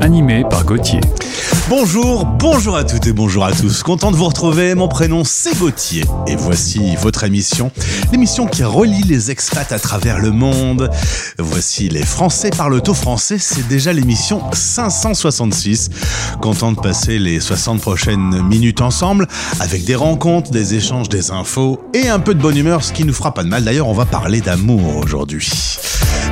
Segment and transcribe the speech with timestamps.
[0.00, 1.00] Animé par Gauthier.
[1.68, 3.82] Bonjour, bonjour à toutes et bonjour à tous.
[3.82, 4.74] Content de vous retrouver.
[4.74, 7.70] Mon prénom c'est Gauthier et voici votre émission,
[8.10, 10.90] l'émission qui relie les expats à travers le monde.
[11.38, 13.36] Voici les Français parlent au français.
[13.38, 15.90] C'est déjà l'émission 566.
[16.40, 19.28] Content de passer les 60 prochaines minutes ensemble
[19.60, 23.04] avec des rencontres, des échanges, des infos et un peu de bonne humeur, ce qui
[23.04, 23.64] nous fera pas de mal.
[23.64, 25.48] D'ailleurs, on va parler d'amour aujourd'hui.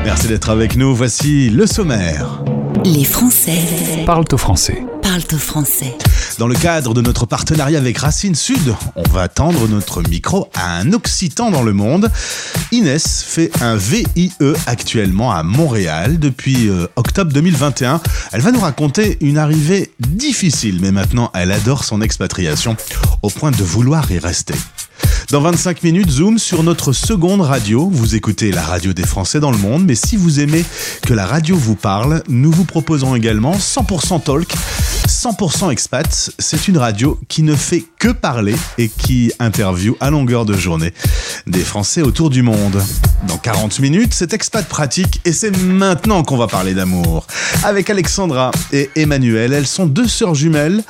[0.04, 0.94] Merci d'être avec nous.
[0.94, 2.42] Voici le sommaire.
[2.84, 3.58] Les Français
[4.06, 4.82] Parlent au français.
[5.02, 5.96] parlent au français.
[6.38, 10.78] Dans le cadre de notre partenariat avec Racine Sud, on va tendre notre micro à
[10.78, 12.10] un Occitan dans le monde.
[12.72, 14.32] Inès fait un VIE
[14.66, 18.00] actuellement à Montréal depuis euh, octobre 2021.
[18.32, 22.76] Elle va nous raconter une arrivée difficile, mais maintenant elle adore son expatriation
[23.22, 24.54] au point de vouloir y rester.
[25.30, 27.88] Dans 25 minutes, zoom sur notre seconde radio.
[27.92, 30.64] Vous écoutez la radio des Français dans le monde, mais si vous aimez
[31.06, 34.48] que la radio vous parle, nous vous proposons également 100% talk,
[35.08, 36.30] 100% expat.
[36.38, 40.92] C'est une radio qui ne fait que parler et qui interviewe à longueur de journée
[41.46, 42.82] des Français autour du monde.
[43.26, 47.26] Dans 40 minutes, c'est expat pratique et c'est maintenant qu'on va parler d'amour.
[47.64, 50.84] Avec Alexandra et Emmanuel, elles sont deux sœurs jumelles.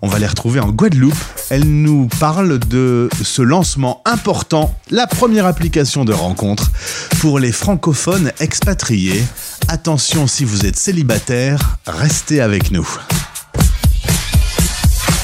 [0.00, 1.14] On va les retrouver en Guadeloupe.
[1.50, 6.70] Elles nous parlent de ce lancement important, la première application de rencontre
[7.20, 9.24] pour les francophones expatriés.
[9.68, 12.88] Attention si vous êtes célibataire, restez avec nous.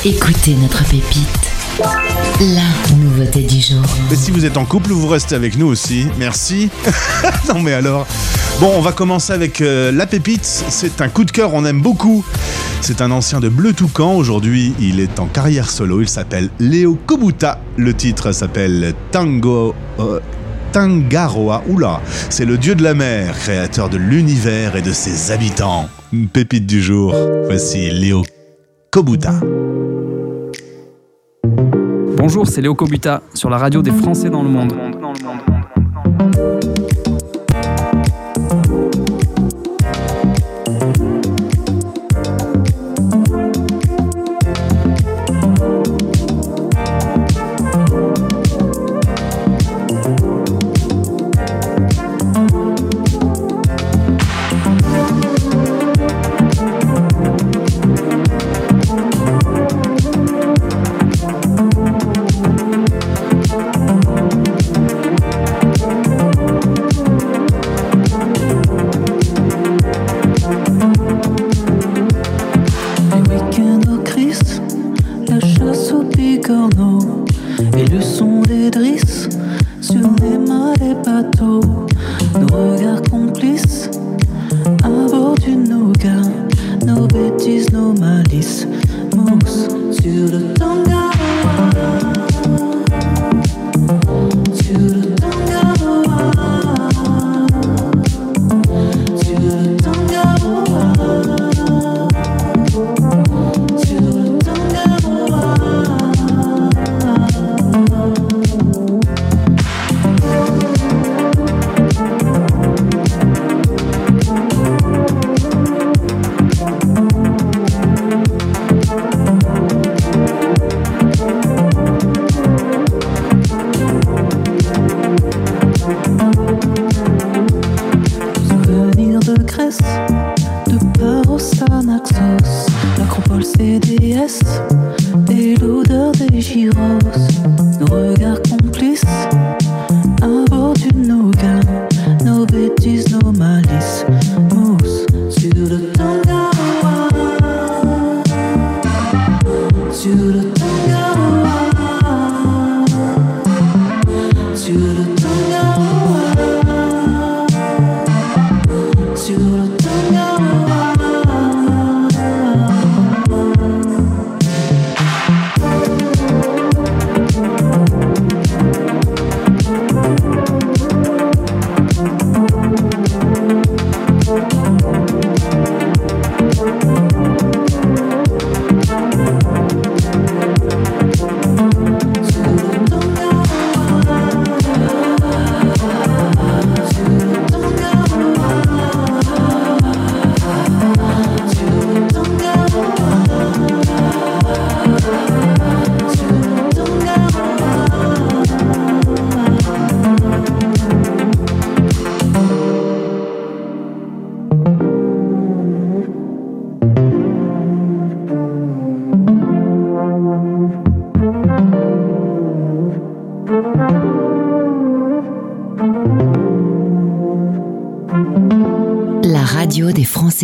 [0.05, 1.53] Écoutez notre pépite.
[2.41, 3.85] La nouveauté du jour.
[4.11, 6.07] Et si vous êtes en couple, vous restez avec nous aussi.
[6.19, 6.71] Merci.
[7.49, 8.07] non mais alors.
[8.59, 10.45] Bon, on va commencer avec euh, la pépite.
[10.45, 12.25] C'est un coup de cœur, on aime beaucoup.
[12.81, 14.15] C'est un ancien de Bleu Toucan.
[14.15, 16.01] Aujourd'hui, il est en carrière solo.
[16.01, 17.61] Il s'appelle Léo Kobuta.
[17.77, 19.73] Le titre s'appelle Tango.
[20.01, 20.19] euh,
[20.73, 25.87] Tangaroa, oula, c'est le dieu de la mer, créateur de l'univers et de ses habitants.
[26.33, 27.15] Pépite du jour,
[27.47, 28.23] voici Léo
[28.91, 29.35] Kobuta.
[32.25, 34.73] Bonjour, c'est Léo Kobuta sur la radio des Français dans le monde.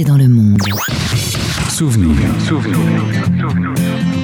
[0.08, 0.62] Dans le monde.
[1.68, 2.16] Souvenir.
[2.40, 2.78] Souvenir.
[3.38, 4.17] Gone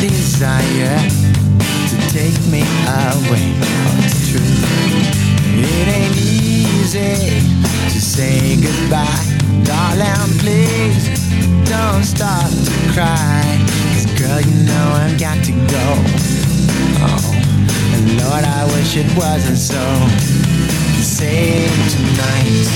[0.00, 0.96] desire
[1.90, 3.52] to take me away.
[3.60, 4.40] Oh, it's true.
[5.60, 7.44] It ain't easy
[7.92, 9.04] to say goodbye,
[9.62, 10.38] darling.
[10.40, 11.04] Please
[11.68, 13.44] don't start to cry.
[13.92, 15.86] Cause girl, you know I've got to go.
[17.04, 17.32] Oh,
[17.92, 19.84] and Lord, I wish it wasn't so.
[21.04, 22.66] Save tonight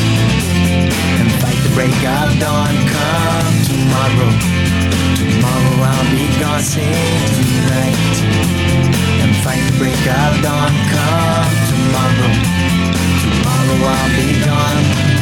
[1.20, 2.74] and fight the break of dawn.
[2.92, 4.73] Come tomorrow.
[5.18, 6.60] Tomorrow I'll be gone.
[6.60, 8.16] Save tonight
[9.22, 10.72] and fight break of dawn.
[10.92, 12.32] Come tomorrow.
[13.22, 15.13] Tomorrow I'll be gone.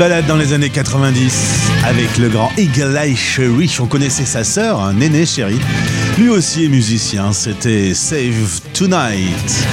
[0.00, 3.70] Balade dans les années 90 avec le grand Eagle Eye Cherry.
[3.80, 5.60] On connaissait sa sœur, un Néné Cherry.
[6.16, 7.34] Lui aussi est musicien.
[7.34, 9.66] C'était Save Tonight.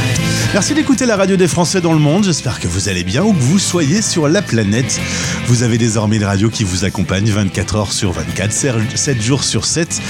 [0.53, 2.25] Merci d'écouter la radio des Français dans le monde.
[2.25, 4.99] J'espère que vous allez bien où que vous soyez sur la planète.
[5.45, 8.51] Vous avez désormais une radio qui vous accompagne 24 heures sur 24,
[8.95, 10.01] 7 jours sur 7.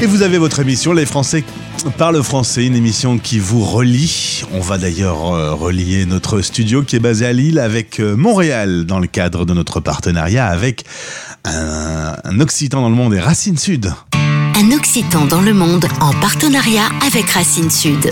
[0.00, 1.44] Et vous avez votre émission Les Français
[1.90, 4.44] parlent français, une émission qui vous relie.
[4.52, 8.84] On va d'ailleurs euh, relier notre studio qui est basé à Lille avec euh, Montréal
[8.84, 10.84] dans le cadre de notre partenariat avec
[11.44, 13.92] un, un Occitan dans le monde et Racine Sud.
[14.14, 18.10] Un Occitan dans le monde en partenariat avec Racine Sud.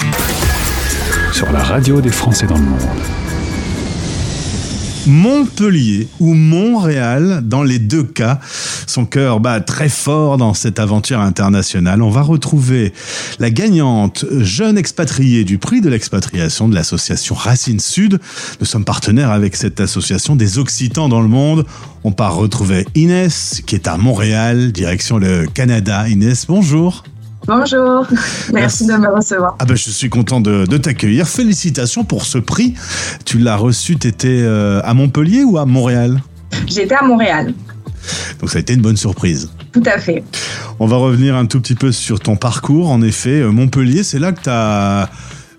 [1.33, 3.20] Sur la radio des Français dans le monde.
[5.07, 8.38] Montpellier ou Montréal, dans les deux cas,
[8.87, 12.02] son cœur bat très fort dans cette aventure internationale.
[12.02, 12.92] On va retrouver
[13.38, 18.21] la gagnante jeune expatriée du prix de l'expatriation de l'association Racine Sud.
[18.61, 21.64] Nous sommes partenaires avec cette association des Occitans dans le monde.
[22.04, 26.09] On part retrouver Inès, qui est à Montréal, direction le Canada.
[26.09, 27.04] Inès, bonjour.
[27.47, 28.87] Bonjour, merci, Merci.
[28.87, 29.57] de me recevoir.
[29.59, 31.27] Ah ben, je suis content de, de t'accueillir.
[31.27, 32.75] Félicitations pour ce prix.
[33.25, 34.45] Tu l'as reçu, tu étais
[34.85, 36.23] à Montpellier ou à Montréal?
[36.67, 37.55] J'étais à Montréal,
[38.41, 39.51] Donc ça a été une bonne surprise.
[39.73, 40.23] tout à fait.
[40.79, 42.91] On va revenir un tout petit peu sur ton parcours.
[42.91, 45.09] En effet, euh, Montpellier, c'est là que t'as,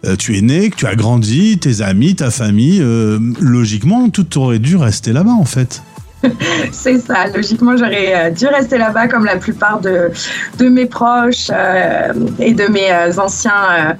[0.05, 2.79] euh, tu es né, que tu as grandi, tes amis, ta famille.
[2.81, 5.81] euh, logiquement, tout aurait dû rester là-bas en fait.
[6.71, 7.27] C'est ça.
[7.27, 10.11] Logiquement, j'aurais euh, dû rester là-bas comme la plupart de,
[10.57, 13.97] de mes proches euh, et de mes euh, anciens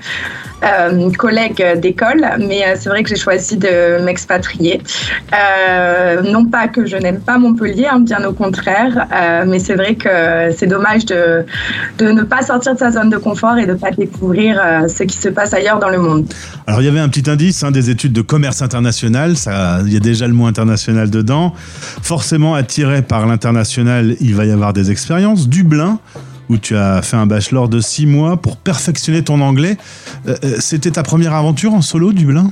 [0.64, 2.26] euh, collègues d'école.
[2.40, 4.82] Mais euh, c'est vrai que j'ai choisi de m'expatrier.
[5.34, 9.76] Euh, non pas que je n'aime pas Montpellier, hein, bien au contraire, euh, mais c'est
[9.76, 11.46] vrai que c'est dommage de,
[12.02, 15.18] ne pas sortir de sa zone de confort et de ne pas découvrir ce qui
[15.18, 16.26] se passe ailleurs dans le monde.
[16.68, 19.36] Alors il y avait un petit indice, hein, des études de commerce international,
[19.86, 21.54] il y a déjà le mot international dedans.
[22.02, 25.48] Forcément attiré par l'international, il va y avoir des expériences.
[25.48, 26.00] Dublin,
[26.52, 29.78] où tu as fait un bachelor de six mois pour perfectionner ton anglais.
[30.28, 32.52] Euh, euh, C'était ta première aventure en solo, Dublin?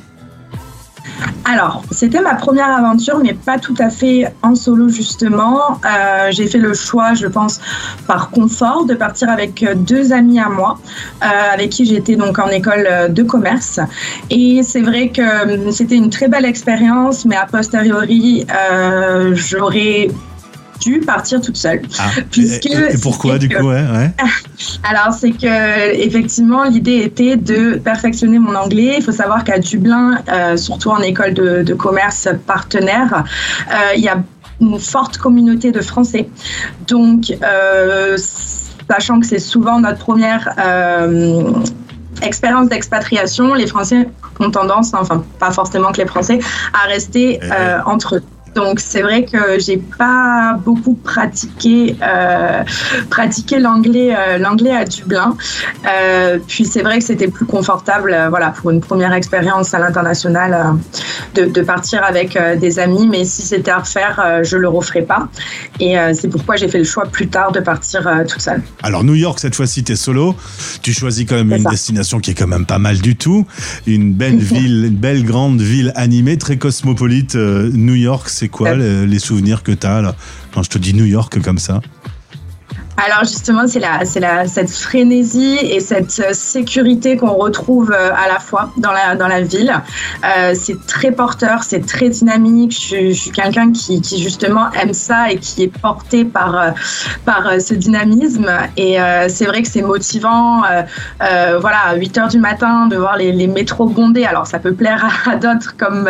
[1.44, 5.82] Alors, c'était ma première aventure, mais pas tout à fait en solo justement.
[5.84, 7.60] Euh, j'ai fait le choix, je pense,
[8.08, 10.79] par confort, de partir avec deux amis à moi,
[11.20, 13.79] avec qui j'étais donc en école de commerce.
[14.29, 18.46] Et c'est vrai que c'était une très belle expérience, mais a posteriori,
[19.34, 20.10] j'aurais
[20.80, 21.82] dû partir toute seule.
[22.00, 24.12] Ah, Puisque et, et pourquoi du que- coup ouais, ouais?
[24.84, 28.96] alors, c'est que effectivement, l'idée était de perfectionner mon anglais.
[28.98, 33.24] Il faut savoir qu'à Dublin, euh, surtout en école de, de commerce partenaire,
[33.72, 34.18] euh, il y a
[34.62, 36.30] une forte communauté de Français.
[36.88, 38.18] Donc, euh,
[38.90, 40.50] sachant que c'est souvent notre première
[42.22, 44.10] expérience d'expatriation, les Français
[44.40, 46.40] ont tendance, enfin pas forcément que les Français,
[46.74, 48.24] à rester euh, entre eux.
[48.60, 52.62] Donc c'est vrai que j'ai pas beaucoup pratiqué euh,
[53.10, 55.38] pratiqué l'anglais euh, l'anglais à Dublin.
[55.88, 60.75] Euh, puis c'est vrai que c'était plus confortable voilà pour une première expérience à l'international
[61.36, 63.08] de, de partir avec des amis.
[63.08, 65.30] Mais si c'était à refaire, je le referais pas.
[65.80, 68.62] Et c'est pourquoi j'ai fait le choix plus tard de partir toute seule.
[68.84, 70.36] Alors New York cette fois-ci t'es solo,
[70.82, 71.70] tu choisis quand même une ça.
[71.70, 73.48] destination qui est quand même pas mal du tout,
[73.88, 77.36] une belle ville, une belle grande ville animée, très cosmopolite.
[77.36, 80.15] New York, c'est quoi les, les souvenirs que t'as là?
[80.53, 81.82] Quand je te dis New York comme ça
[83.06, 88.27] Alors justement, c'est la, c'est la, cette frénésie et cette sécurité qu'on retrouve euh, à
[88.27, 89.74] la fois dans la, dans la ville.
[90.25, 92.72] Euh, c'est très porteur, c'est très dynamique.
[92.74, 96.58] Je, suis- je suis quelqu'un qui, qui justement aime ça et qui est porté par,
[96.60, 96.72] euh,
[97.25, 98.50] par euh, ce dynamisme.
[98.75, 100.63] Et euh, c'est vrai que c'est motivant.
[100.65, 104.25] euh, voilà, à 8 heures du matin, de voir les, les métros bondés.
[104.25, 106.10] Alors ça peut plaire à, à d'autres comme,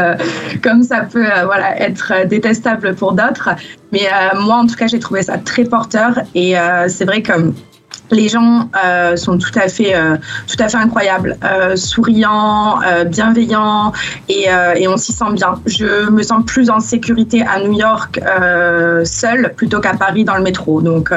[0.63, 3.49] comme ça peut voilà, être détestable pour d'autres.
[3.91, 6.19] Mais euh, moi, en tout cas, j'ai trouvé ça très porteur.
[6.35, 7.33] Et euh, c'est vrai que
[8.11, 10.17] les gens euh, sont tout à fait, euh,
[10.47, 13.93] tout à fait incroyables, euh, souriants, euh, bienveillants,
[14.27, 15.59] et, euh, et on s'y sent bien.
[15.67, 20.35] Je me sens plus en sécurité à New York euh, seule plutôt qu'à Paris dans
[20.35, 20.81] le métro.
[20.81, 21.13] Donc,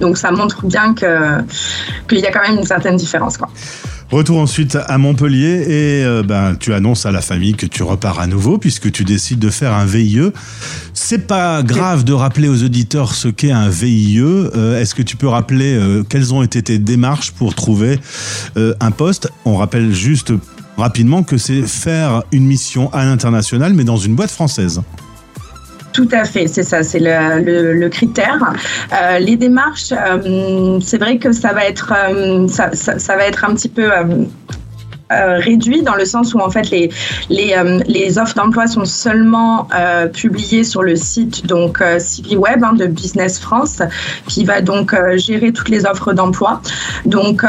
[0.00, 1.42] donc ça montre bien que
[2.08, 3.48] qu'il y a quand même une certaine différence, quoi.
[4.10, 8.18] Retour ensuite à Montpellier et euh, ben, tu annonces à la famille que tu repars
[8.18, 10.32] à nouveau puisque tu décides de faire un VIE.
[10.94, 14.18] C'est pas grave de rappeler aux auditeurs ce qu'est un VIE.
[14.18, 18.00] Euh, Est-ce que tu peux rappeler euh, quelles ont été tes démarches pour trouver
[18.56, 19.30] un poste?
[19.44, 20.32] On rappelle juste
[20.76, 24.80] rapidement que c'est faire une mission à l'international mais dans une boîte française.
[25.92, 28.52] Tout à fait, c'est ça, c'est le, critère.
[28.92, 33.54] Euh, les démarches, euh, c'est vrai que ça va être, euh, ça va être un
[33.54, 33.90] petit peu
[35.10, 36.90] euh, réduit dans le sens où en fait les
[37.28, 42.86] les, euh, offres d'emploi sont seulement euh, publiées sur le site donc CiviWeb hein, de
[42.86, 43.82] Business France
[44.28, 46.60] qui va donc gérer toutes les offres d'emploi.
[47.06, 47.44] Donc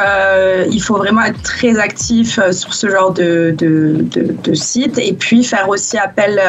[0.71, 4.05] il faut vraiment être très actif sur ce genre de, de,
[4.43, 6.39] de, site et puis faire aussi appel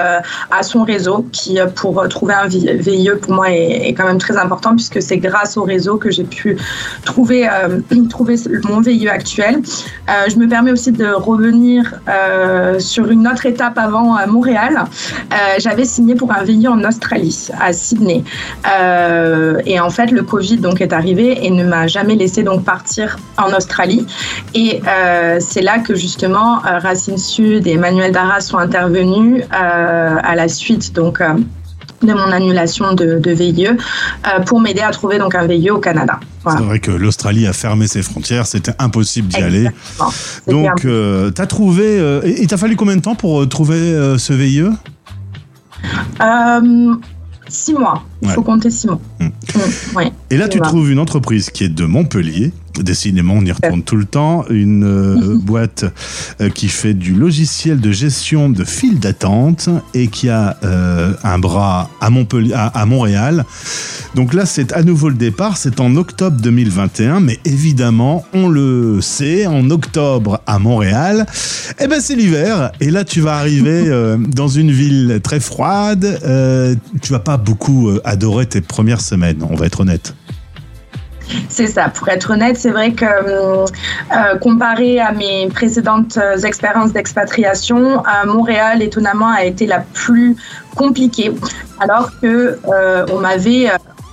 [0.50, 4.36] à son réseau qui pour trouver un vi- VIE pour moi est, quand même très
[4.36, 6.56] important puisque c'est grâce au réseau que j'ai pu
[7.04, 7.48] trouver
[8.10, 9.62] trouver mon VIE actuel.
[10.28, 14.84] Je me permets aussi de revenir euh, sur une autre étape avant à Montréal.
[15.32, 18.24] Euh, J'avais signé pour un VIE en Australie, à Sydney.
[18.70, 22.64] Euh, et en fait, le Covid donc est arrivé et ne m'a jamais laissé donc
[22.64, 24.06] partir en Australie.
[24.54, 24.80] Et
[25.40, 31.20] c'est là que justement Racine Sud et Emmanuel Darras sont intervenus à la suite donc
[32.04, 35.78] de mon annulation de, de VIE euh, pour m'aider à trouver donc un VIE au
[35.78, 36.18] Canada.
[36.44, 36.58] Voilà.
[36.60, 39.68] C'est vrai que l'Australie a fermé ses frontières, c'était impossible d'y aller.
[40.48, 41.84] Donc, euh, t'as trouvé.
[41.86, 44.64] euh, et il t'a fallu combien de temps pour euh, trouver euh, ce VIE
[47.48, 48.02] six mois.
[48.22, 48.34] Il Ouais.
[48.34, 49.00] faut compter six mois.
[49.20, 49.24] Mm.
[49.26, 50.12] Mm, ouais.
[50.30, 50.70] Et là, tu Voilà.
[50.70, 54.44] trouves une entreprise qui est de Montpellier Décidément, on y retourne tout le temps.
[54.48, 55.84] Une euh, boîte
[56.40, 61.38] euh, qui fait du logiciel de gestion de files d'attente et qui a euh, un
[61.38, 63.44] bras à, Montpellier, à, à Montréal.
[64.14, 65.56] Donc là, c'est à nouveau le départ.
[65.56, 71.26] C'est en octobre 2021, mais évidemment, on le sait, en octobre à Montréal,
[71.78, 72.72] eh ben c'est l'hiver.
[72.80, 73.90] Et là, tu vas arriver
[74.28, 76.20] dans une ville très froide.
[77.00, 79.46] Tu vas pas beaucoup adorer tes premières semaines.
[79.48, 80.14] On va être honnête.
[81.48, 81.88] C'est ça.
[81.88, 83.64] Pour être honnête, c'est vrai que euh,
[84.12, 90.36] euh, comparé à mes précédentes euh, expériences d'expatriation, Montréal, étonnamment, a été la plus
[90.76, 91.32] compliquée.
[91.80, 93.70] Alors que euh, on m'avait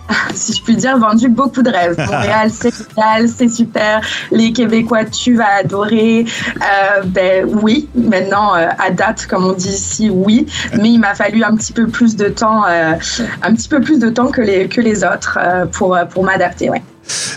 [0.34, 1.98] si je puis dire, vendu beaucoup de rêves.
[2.12, 4.02] Montréal, c'est génial, c'est super.
[4.32, 6.26] Les Québécois, tu vas adorer.
[6.58, 10.46] Euh, ben oui, maintenant, euh, à date, comme on dit ici, oui.
[10.78, 12.94] Mais il m'a fallu un petit peu plus de temps, euh,
[13.42, 15.40] un petit peu plus de temps que les, que les autres
[15.72, 16.82] pour, pour m'adapter, ouais.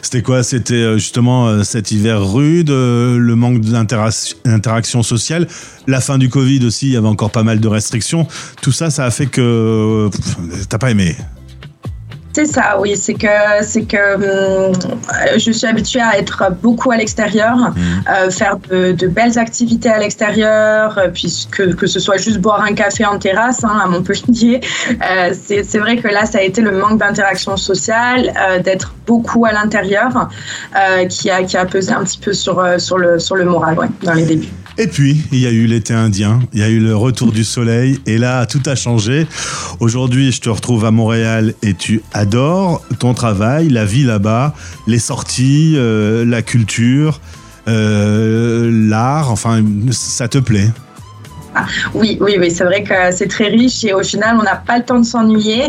[0.03, 0.43] C'était quoi?
[0.43, 5.49] C'était euh, justement euh, cet hiver rude, euh, le manque d'interaction sociale,
[5.87, 8.27] la fin du Covid aussi, il y avait encore pas mal de restrictions.
[8.61, 10.11] Tout ça, ça a fait que
[10.69, 11.17] t'as pas aimé.
[12.35, 12.97] C'est ça, oui.
[12.97, 13.27] C'est que,
[13.63, 14.15] c'est que
[14.69, 14.73] hum,
[15.37, 17.57] je suis habituée à être beaucoup à l'extérieur,
[18.11, 22.63] euh, faire de, de belles activités à l'extérieur, euh, puisque que ce soit juste boire
[22.63, 24.61] un café en terrasse hein, à Montpellier.
[25.03, 28.95] Euh, c'est, c'est vrai que là, ça a été le manque d'interaction sociale, euh, d'être
[29.07, 30.29] beaucoup à l'intérieur,
[30.77, 33.79] euh, qui a qui a pesé un petit peu sur sur le sur le moral,
[33.79, 34.49] ouais, dans les débuts.
[34.79, 37.45] Et puis, il y a eu l'été indien, il y a eu le retour du
[37.45, 39.27] soleil, et là, tout a changé.
[39.81, 44.55] Aujourd'hui, je te retrouve à Montréal et tu adores ton travail, la vie là-bas,
[44.87, 47.21] les sorties, euh, la culture,
[47.69, 50.71] euh, l'art, enfin, ça te plaît.
[51.95, 54.79] Oui, oui, oui, c'est vrai que c'est très riche et au final, on n'a pas
[54.79, 55.65] le temps de s'ennuyer.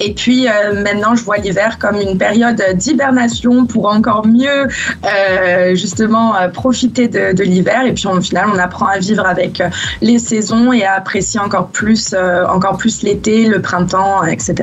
[0.00, 5.74] Et puis euh, maintenant, je vois l'hiver comme une période d'hibernation pour encore mieux euh,
[5.74, 7.86] justement euh, profiter de, de l'hiver.
[7.86, 9.62] Et puis au final, on apprend à vivre avec
[10.00, 12.14] les saisons et à apprécier encore plus,
[12.48, 14.54] encore plus l'été, le printemps, etc.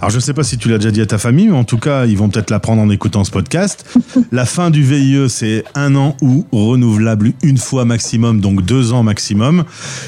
[0.00, 1.78] Alors, je sais pas si tu l'as déjà dit à ta famille, mais en tout
[1.78, 3.84] cas, ils vont peut-être l'apprendre en écoutant ce podcast.
[4.32, 9.02] la fin du VIE, c'est un an ou renouvelable une fois maximum, donc deux ans
[9.02, 9.64] maximum.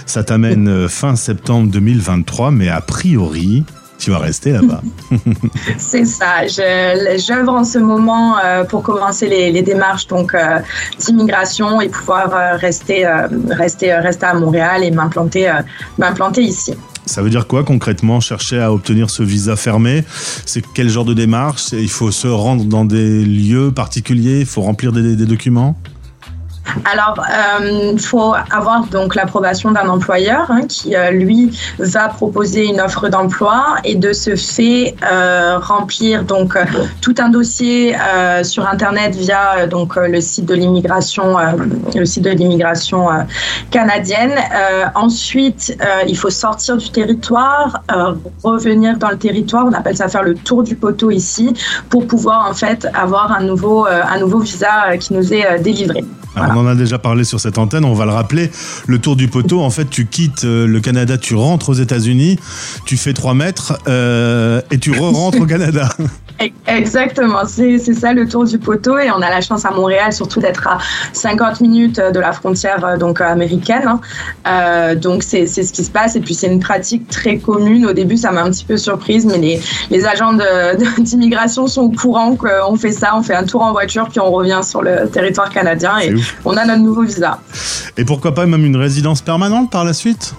[0.06, 3.64] Ça t'amène euh, fin septembre 2023, mais a priori,
[3.98, 4.82] tu vas rester là-bas.
[5.78, 6.46] C'est ça.
[6.46, 10.58] Je- J'œuvre en ce moment euh, pour commencer les, les démarches donc euh,
[10.98, 13.06] d'immigration et pouvoir euh, rester,
[13.50, 15.52] rester, rester à Montréal et m'implanter,
[15.98, 16.74] m'implanter ici.
[17.06, 20.04] Ça veut dire quoi concrètement chercher à obtenir ce visa fermé?
[20.46, 21.72] C'est quel genre de démarche?
[21.72, 24.40] Il faut se rendre dans des lieux particuliers?
[24.40, 25.76] Il faut remplir des, des documents?
[26.84, 32.64] Alors, euh, il faut avoir donc l'approbation d'un employeur hein, qui, euh, lui, va proposer
[32.66, 36.64] une offre d'emploi et de ce fait euh, remplir donc euh,
[37.00, 41.52] tout un dossier euh, sur Internet via euh, donc euh, le site de l'immigration, euh,
[41.94, 43.22] le site de l'immigration euh,
[43.70, 44.32] canadienne.
[44.32, 49.66] Euh, ensuite, euh, il faut sortir du territoire, euh, revenir dans le territoire.
[49.66, 51.54] On appelle ça faire le tour du poteau ici
[51.88, 54.02] pour pouvoir en fait avoir un nouveau, euh,
[54.42, 56.04] visa euh, qui nous est euh, délivré.
[56.36, 58.50] Alors, On en a déjà parlé sur cette antenne, on va le rappeler.
[58.86, 62.38] Le tour du poteau, en fait, tu quittes euh, le Canada, tu rentres aux États-Unis,
[62.84, 65.88] tu fais 3 mètres euh, et tu re-rentres au Canada.
[66.66, 70.12] Exactement, c'est c'est ça le tour du poteau et on a la chance à Montréal
[70.12, 70.78] surtout d'être à
[71.12, 73.86] 50 minutes de la frontière euh, donc américaine.
[73.86, 74.00] hein.
[74.46, 77.86] Euh, donc c'est c'est ce qui se passe et puis c'est une pratique très commune.
[77.86, 80.32] Au début ça m'a un petit peu surprise mais les, les agents
[80.98, 84.30] d'immigration sont au courant qu'on fait ça, on fait un tour en voiture puis on
[84.30, 86.36] revient sur le territoire canadien et ouf.
[86.44, 87.38] on a notre nouveau visa.
[87.96, 90.34] Et pourquoi pas même une résidence permanente par la suite?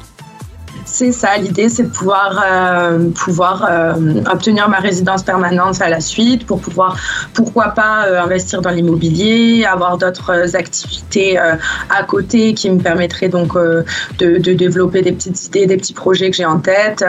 [0.97, 5.99] C'est ça, l'idée, c'est de pouvoir, euh, pouvoir euh, obtenir ma résidence permanente à la
[5.99, 6.97] suite pour pouvoir,
[7.33, 13.57] pourquoi pas, euh, investir dans l'immobilier, avoir d'autres activités à côté qui me permettraient donc
[13.57, 13.83] de,
[14.19, 17.03] de développer des petites idées, des petits projets que j'ai en tête.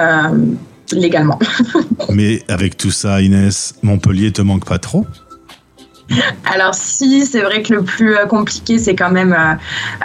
[0.90, 1.38] légalement.
[2.08, 5.06] Mais avec tout ça, Inès, Montpellier te manque pas trop?
[6.44, 9.54] Alors si, c'est vrai que le plus compliqué, c'est quand même euh,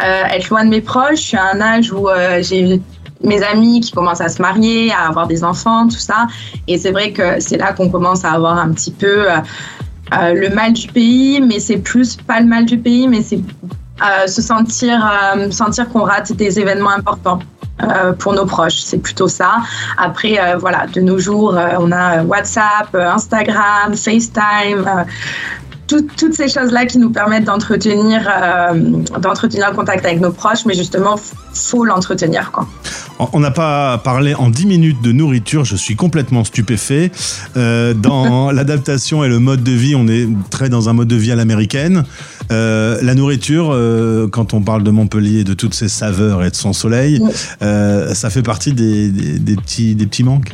[0.03, 1.17] euh, être loin de mes proches.
[1.17, 2.81] Je suis à un âge où euh, j'ai
[3.23, 6.27] mes amis qui commencent à se marier, à avoir des enfants, tout ça.
[6.67, 9.37] Et c'est vrai que c'est là qu'on commence à avoir un petit peu euh,
[10.13, 13.39] euh, le mal du pays, mais c'est plus pas le mal du pays, mais c'est
[13.39, 14.99] euh, se sentir,
[15.51, 17.39] sentir qu'on rate des événements importants.
[18.19, 19.57] pour nos proches, c'est plutôt ça.
[19.97, 24.85] Après, voilà, de nos jours, on a WhatsApp, Instagram, FaceTime,
[25.91, 28.73] tout- toutes ces choses-là qui nous permettent d'entretenir euh,
[29.19, 31.15] d'entretenir le contact avec nos proches, mais justement,
[31.53, 32.51] faut l'entretenir.
[32.51, 32.65] Quoi.
[33.33, 37.11] On- n'a pas parlé en 10 minutes de nourriture, je suis complètement stupéfait.
[37.57, 41.15] Euh, dans l'adaptation et le mode de vie, on est très dans un mode de
[41.17, 42.03] vie à l'américaine.
[42.51, 46.55] Euh, la nourriture, euh, quand on parle de Montpellier, de toutes ses saveurs et de
[46.55, 47.21] son soleil,
[47.59, 50.51] ça fait partie des, des- des petits, des petits manques?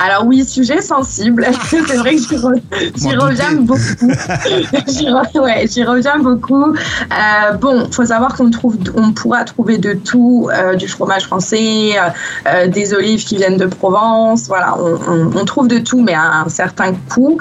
[0.00, 1.46] Alors oui, sujet sensible.
[1.68, 3.78] C'est vrai que j'y re- reviens beaucoup.
[4.88, 6.64] j'y re- ouais, j'y reviens beaucoup.
[6.72, 11.90] Euh, bon, faut savoir qu'on trouve, on pourra trouver de tout, euh, du fromage français,
[11.98, 12.08] euh,
[12.48, 14.46] euh, des olives qui viennent de Provence.
[14.48, 17.38] Voilà, on, on- on trouve de tout, mais à un certain coût.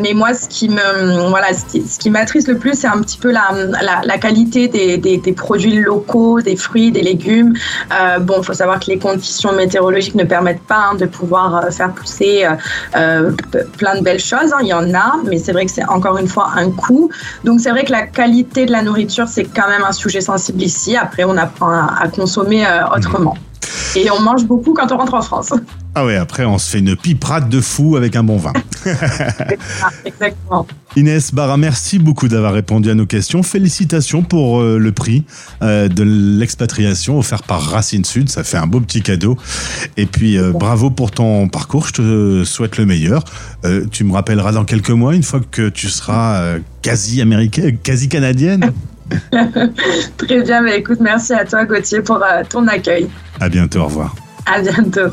[0.00, 3.32] Mais moi, ce qui me, voilà, ce qui, m'attriste le plus, c'est un petit peu
[3.32, 3.42] la,
[3.82, 7.54] la, la qualité des, des, des produits locaux, des fruits, des légumes.
[8.20, 11.92] Bon, faut savoir que les conditions météorologiques ne permettent pas hein, de pouvoir euh, faire
[11.92, 12.54] pousser euh,
[12.96, 13.32] euh,
[13.78, 14.52] plein de belles choses.
[14.52, 14.58] hein.
[14.62, 17.10] Il y en a, mais c'est vrai que c'est encore une fois un coût.
[17.44, 20.62] Donc c'est vrai que la qualité de la nourriture, c'est quand même un sujet sensible
[20.62, 20.96] ici.
[20.96, 23.36] Après, on apprend à, à consommer euh, autrement.
[23.94, 25.52] Et on mange beaucoup quand on rentre en France.
[25.94, 28.54] Ah ouais, après on se fait une piperade de fou avec un bon vin.
[30.06, 30.66] Exactement.
[30.96, 33.42] Inès Barra, merci beaucoup d'avoir répondu à nos questions.
[33.42, 35.24] Félicitations pour euh, le prix
[35.62, 38.30] euh, de l'expatriation offert par Racine Sud.
[38.30, 39.36] Ça fait un beau petit cadeau.
[39.98, 41.86] Et puis euh, bravo pour ton parcours.
[41.86, 43.24] Je te souhaite le meilleur.
[43.90, 48.72] Tu me rappelleras dans quelques mois, une fois que tu seras quasi américaine, quasi canadienne.
[50.16, 50.62] Très bien.
[50.62, 53.08] Mais écoute, merci à toi, Gauthier, pour ton accueil.
[53.40, 53.80] À bientôt.
[53.80, 54.14] Au revoir.
[54.46, 55.12] À bientôt.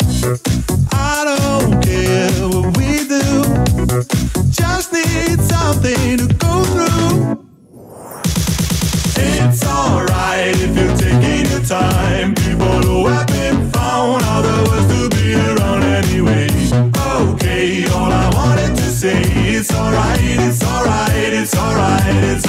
[0.23, 3.23] I don't care what we do,
[4.51, 7.45] just need something to go through.
[9.17, 12.35] It's alright if you're taking your time.
[13.73, 14.23] Found
[14.89, 16.47] to be around anyway.
[16.71, 22.45] Okay, all I wanted to say it's alright, it's alright, it's alright, it's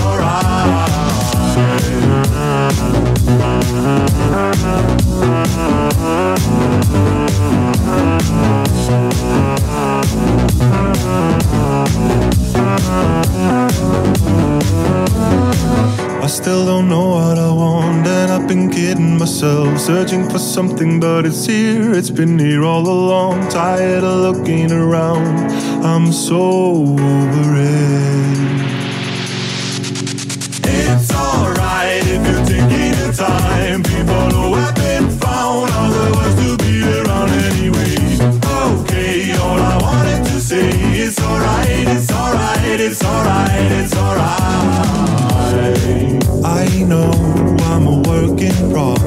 [4.35, 4.52] I
[19.43, 19.79] myself.
[19.81, 23.49] Searching for something, but it's here, it's been here all along.
[23.49, 25.51] Tired of looking around,
[25.85, 28.63] I'm so over it.
[30.65, 33.83] It's alright if you're taking your time.
[33.83, 37.97] People who have been found are the ones to be around anyway.
[38.81, 44.33] Okay, all I wanted to say is alright, it's alright, it's alright, it's alright.
[46.45, 47.11] I know
[47.71, 49.02] I'm a work in progress,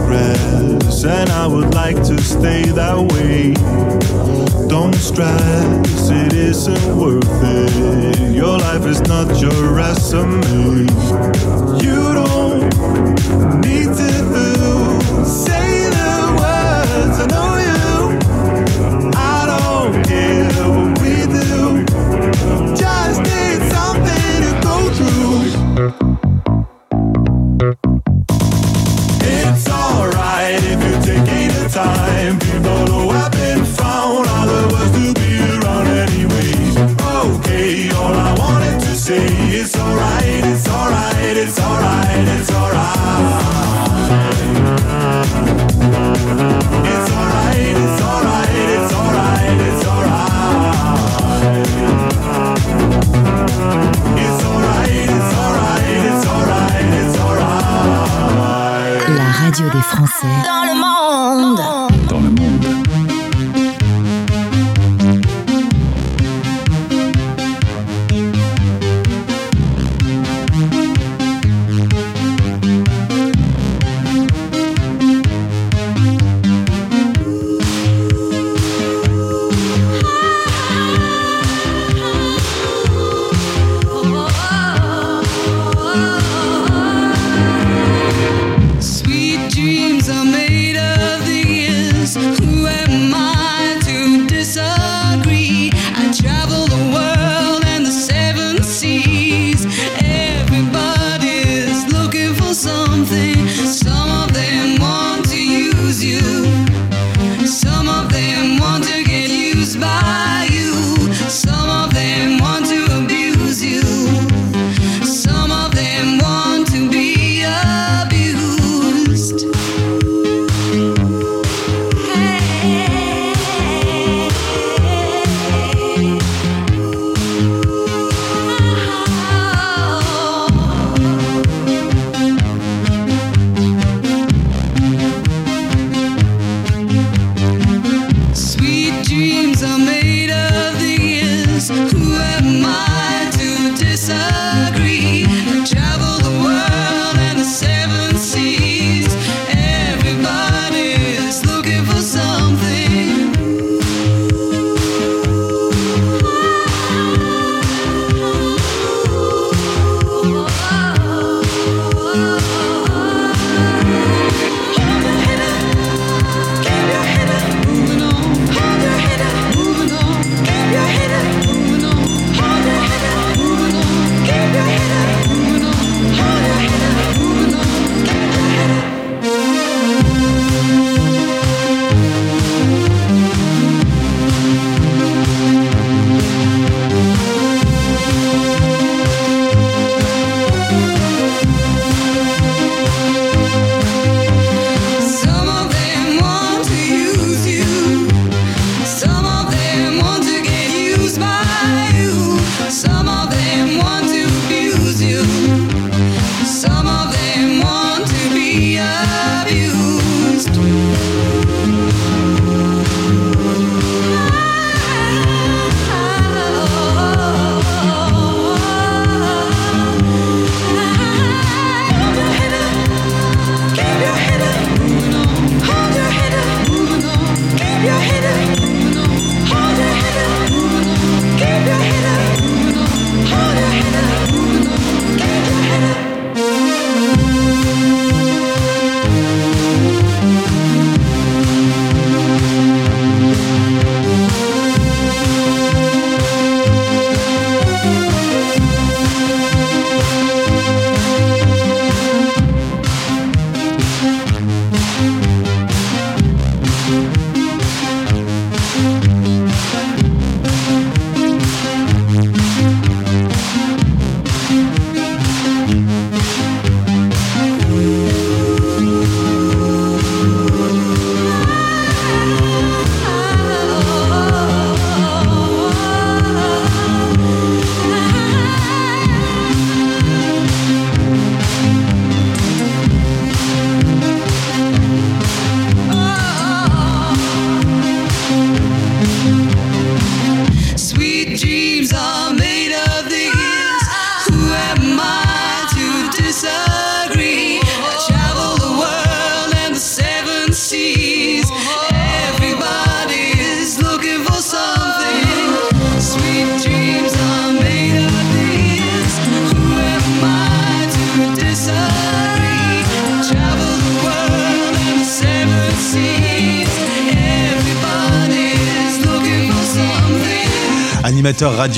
[1.03, 3.53] and I would like to stay that way.
[4.67, 8.33] Don't stress, it isn't worth it.
[8.33, 10.85] Your life is not your resume.
[60.25, 60.54] sweet.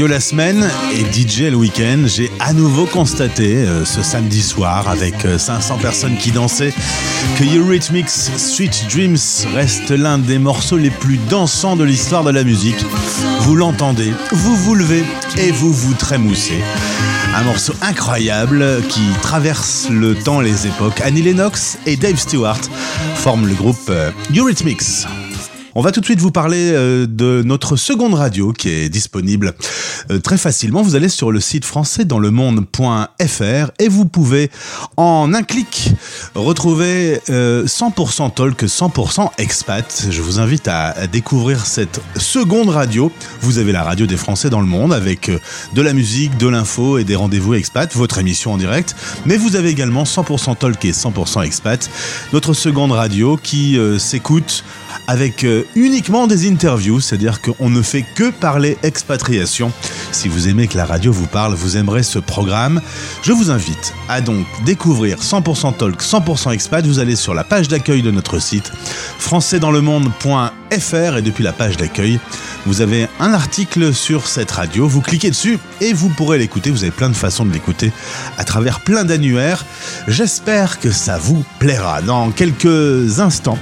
[0.06, 5.26] La semaine et DJ le week-end, j'ai à nouveau constaté euh, ce samedi soir avec
[5.26, 6.74] euh, 500 personnes qui dansaient
[7.38, 9.18] que Eurythmics Sweet Dreams
[9.56, 12.86] reste l'un des morceaux les plus dansants de l'histoire de la musique.
[13.42, 15.04] Vous l'entendez, vous vous levez
[15.38, 16.62] et vous vous trémoussez.
[17.36, 21.02] Un morceau incroyable qui traverse le temps les époques.
[21.02, 22.62] Annie Lennox et Dave Stewart
[23.16, 25.08] forment le groupe euh, Eurythmics.
[25.80, 29.54] On va tout de suite vous parler euh, de notre seconde radio qui est disponible
[30.10, 30.82] euh, très facilement.
[30.82, 34.50] Vous allez sur le site français dans le monde.fr et vous pouvez
[34.98, 35.92] en un clic
[36.36, 40.08] retrouver euh, 100% talk, 100% expat.
[40.10, 43.12] Je vous invite à, découvrir cette seconde radio.
[43.42, 45.40] Vous avez la radio des Français dans le monde avec euh,
[45.74, 48.96] de la musique, de l'info et des rendez-vous expat, votre émission en direct.
[49.26, 51.90] Mais vous avez également 100% talk et 100% expat,
[52.34, 54.64] notre seconde radio qui euh, s'écoute
[55.08, 59.72] avec euh, uniquement des interviews, c'est-à-dire qu'on ne fait que parler expatriation.
[60.12, 62.82] Si vous aimez que la radio vous parle, vous aimerez ce programme.
[63.24, 66.86] Je vous invite à donc découvrir 100% Talk, 100% Expat.
[66.86, 68.72] Vous allez sur la page d'accueil de notre site
[69.20, 72.20] françaisdanslemonde.fr et depuis la page d'accueil,
[72.68, 74.88] vous avez un article sur cette radio.
[74.88, 76.70] Vous cliquez dessus et vous pourrez l'écouter.
[76.70, 77.94] Vous avez plein de façons de l'écouter
[78.38, 79.66] à travers plein d'annuaires.
[80.08, 82.02] J'espère que ça vous plaira.
[82.02, 83.58] Dans quelques instants,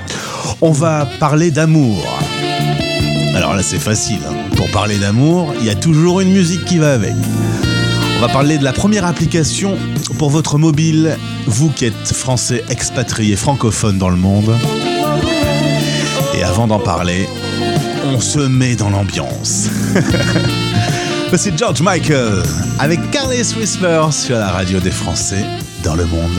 [0.59, 2.03] on va parler d'amour.
[3.35, 4.19] Alors là, c'est facile.
[4.27, 4.33] hein.
[4.57, 7.13] Pour parler d'amour, il y a toujours une musique qui va avec.
[8.17, 9.77] On va parler de la première application
[10.17, 11.15] pour votre mobile,
[11.45, 14.55] vous qui êtes français expatrié francophone dans le monde.
[16.33, 17.27] Et avant d'en parler,
[18.05, 19.69] on se met dans l'ambiance.
[21.37, 22.43] C'est George Michael
[22.79, 25.43] avec Carles Whisper sur la radio des Français
[25.83, 26.31] dans le monde.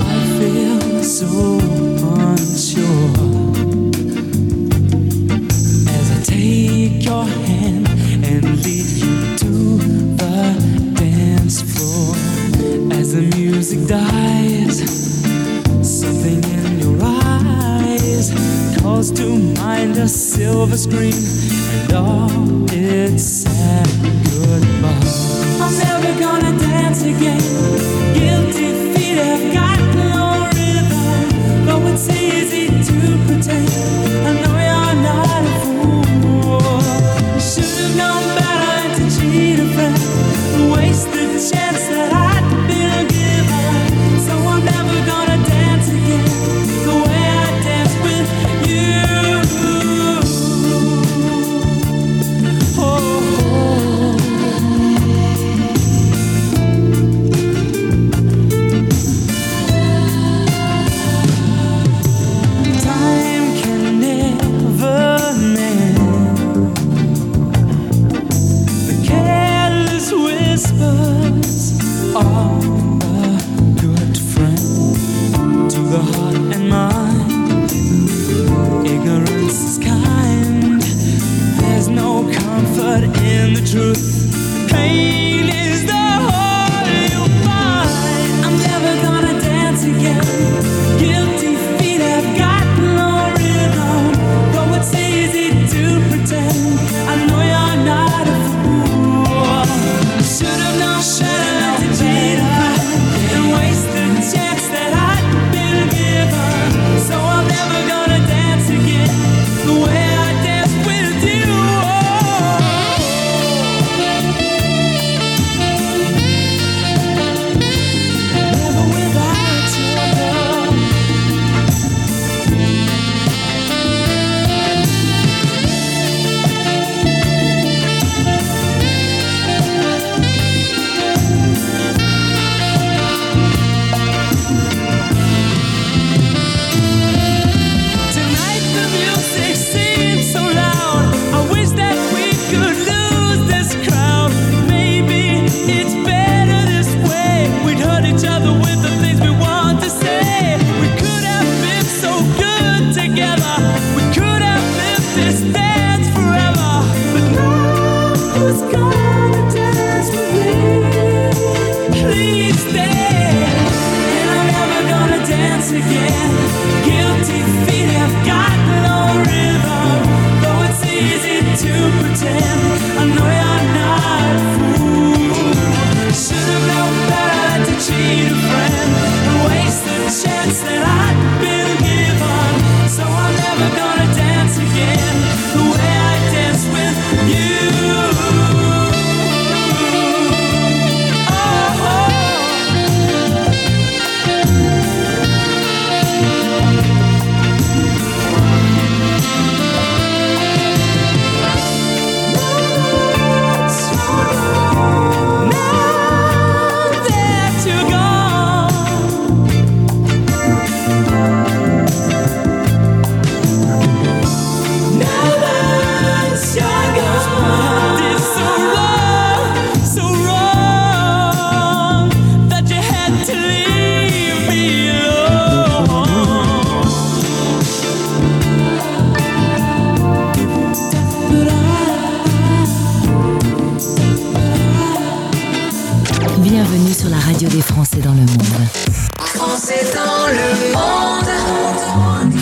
[8.29, 9.79] And lead you to
[10.17, 12.15] the dance floor.
[12.93, 14.81] As the music dies,
[15.83, 18.33] something in your eyes
[18.81, 21.56] calls to mind a silver screen
[22.73, 23.87] its sad
[24.25, 25.01] goodbye.
[25.61, 28.06] I'm never gonna dance again.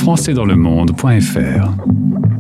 [0.04, 2.33] françaisdanslemonde.fr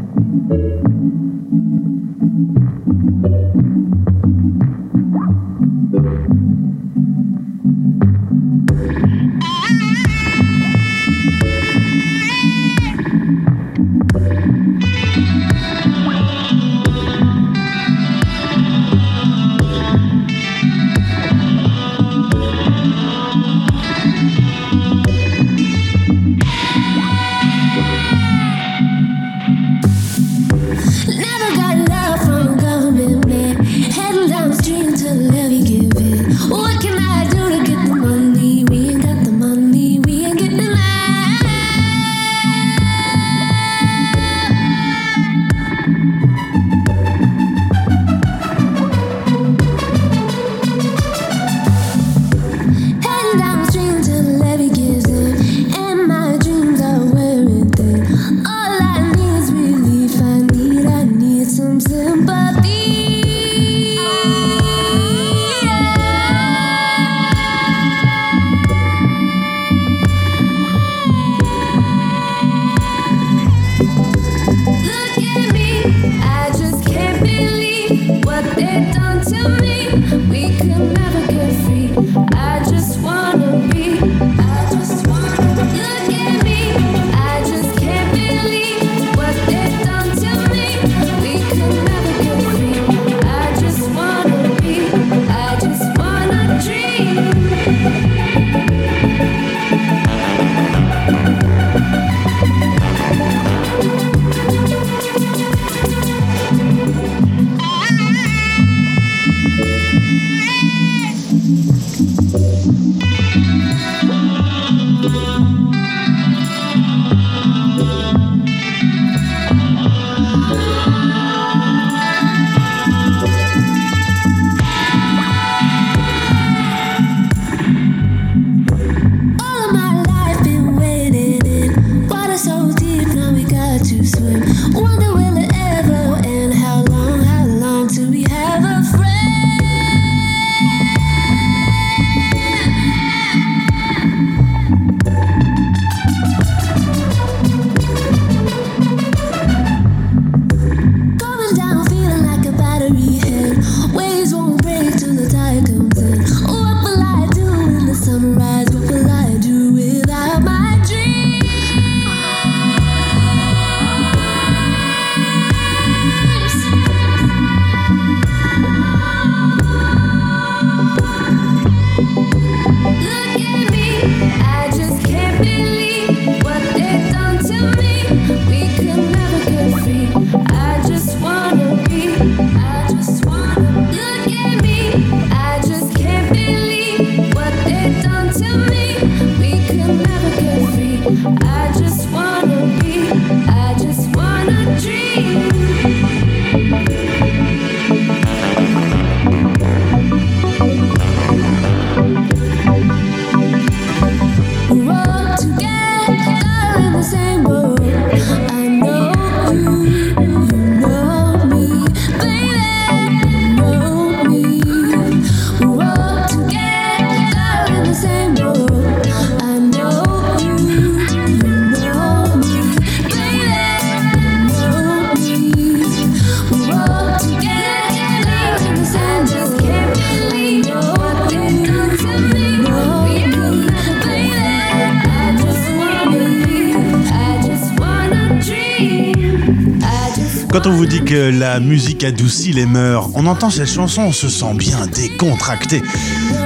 [241.14, 245.82] la musique adoucit les mœurs, on entend cette chanson, on se sent bien décontracté.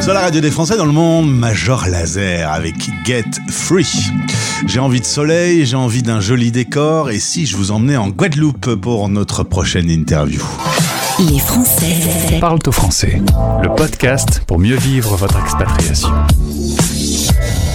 [0.01, 3.89] Sur la radio des Français dans le monde, Major Laser avec Get Free.
[4.67, 8.09] J'ai envie de soleil, j'ai envie d'un joli décor, et si je vous emmenais en
[8.09, 10.43] Guadeloupe pour notre prochaine interview?
[11.19, 13.23] Les Français Parle au français,
[13.63, 16.11] le podcast pour mieux vivre votre expatriation.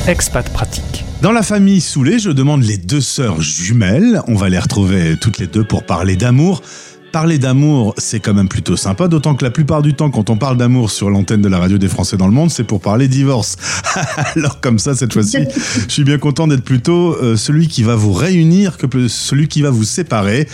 [0.08, 0.93] Expat pratique.
[1.24, 4.22] Dans la famille Soulet, je demande les deux sœurs jumelles.
[4.28, 6.62] On va les retrouver toutes les deux pour parler d'amour.
[7.14, 10.36] Parler d'amour, c'est quand même plutôt sympa, d'autant que la plupart du temps, quand on
[10.36, 13.08] parle d'amour sur l'antenne de la radio des Français dans le monde, c'est pour parler
[13.08, 13.56] divorce.
[14.36, 15.38] Alors comme ça, cette fois-ci,
[15.88, 19.62] je suis bien content d'être plutôt euh, celui qui va vous réunir que celui qui
[19.62, 20.46] va vous séparer.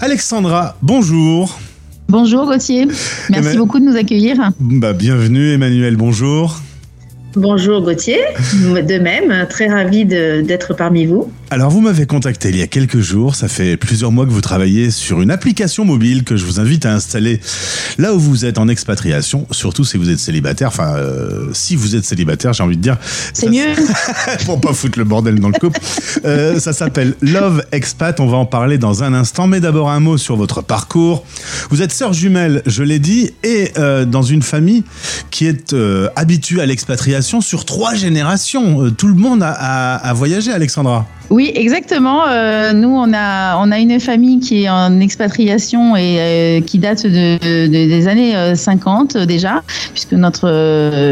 [0.00, 1.60] Alexandra, bonjour.
[2.08, 2.86] Bonjour Gauthier,
[3.28, 4.36] merci Emma- beaucoup de nous accueillir.
[4.58, 6.62] Bah, bienvenue Emmanuel, bonjour.
[7.36, 8.20] Bonjour Gauthier,
[8.52, 11.32] de même, très ravi d'être parmi vous.
[11.50, 14.40] Alors vous m'avez contacté il y a quelques jours, ça fait plusieurs mois que vous
[14.40, 17.40] travaillez sur une application mobile que je vous invite à installer
[17.98, 21.96] là où vous êtes en expatriation, surtout si vous êtes célibataire, enfin euh, si vous
[21.96, 22.98] êtes célibataire j'ai envie de dire.
[23.32, 23.74] C'est mieux.
[24.46, 25.80] Pour pas foutre le bordel dans le couple.
[26.24, 30.00] Euh, ça s'appelle Love Expat, on va en parler dans un instant, mais d'abord un
[30.00, 31.24] mot sur votre parcours.
[31.70, 34.84] Vous êtes sœur jumelle, je l'ai dit, et euh, dans une famille
[35.30, 35.74] qui est
[36.16, 38.84] habituée à l'expatriation sur trois générations.
[38.84, 41.06] Euh, tout le monde a, voyagé, Alexandra.
[41.30, 42.26] Oui, exactement.
[42.28, 47.38] Euh, nous, on a, une famille qui est en expatriation et euh, qui date de,
[47.38, 49.62] de- des années euh, 50 euh, déjà,
[49.92, 50.48] puisque notre,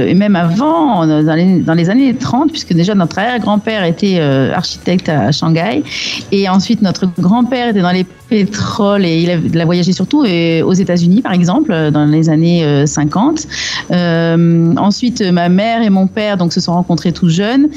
[0.06, 5.82] et même avant, dans les, années 30, puisque déjà notre arrière-grand-père était architecte à Shanghai,
[6.30, 9.20] et ensuite notre grand-père était dans les pétroles et
[9.52, 13.46] il a, voyagé surtout aux États-Unis, par exemple, dans les années euh, 50.
[13.90, 17.68] Euh, ensuite, ma mère et mon père donc se sont rencontrés tout jeunes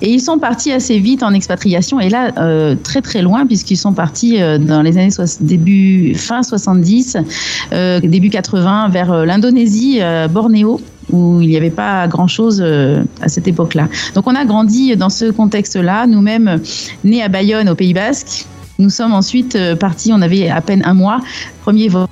[0.00, 3.76] et ils sont partis assez vite en expatriation et là euh, très très loin puisqu'ils
[3.76, 5.10] sont partis euh, dans les années
[5.40, 7.16] début fin 70,
[7.72, 10.00] euh, début 80 vers l'Indonésie,
[10.30, 10.80] Bornéo
[11.12, 12.60] où il n'y avait pas grand-chose
[13.20, 13.88] à cette époque-là.
[14.14, 16.60] Donc on a grandi dans ce contexte-là, nous-mêmes
[17.04, 18.46] nés à Bayonne, au Pays Basque.
[18.78, 21.20] Nous sommes ensuite partis, on avait à peine un mois,
[21.66, 22.08] premier vol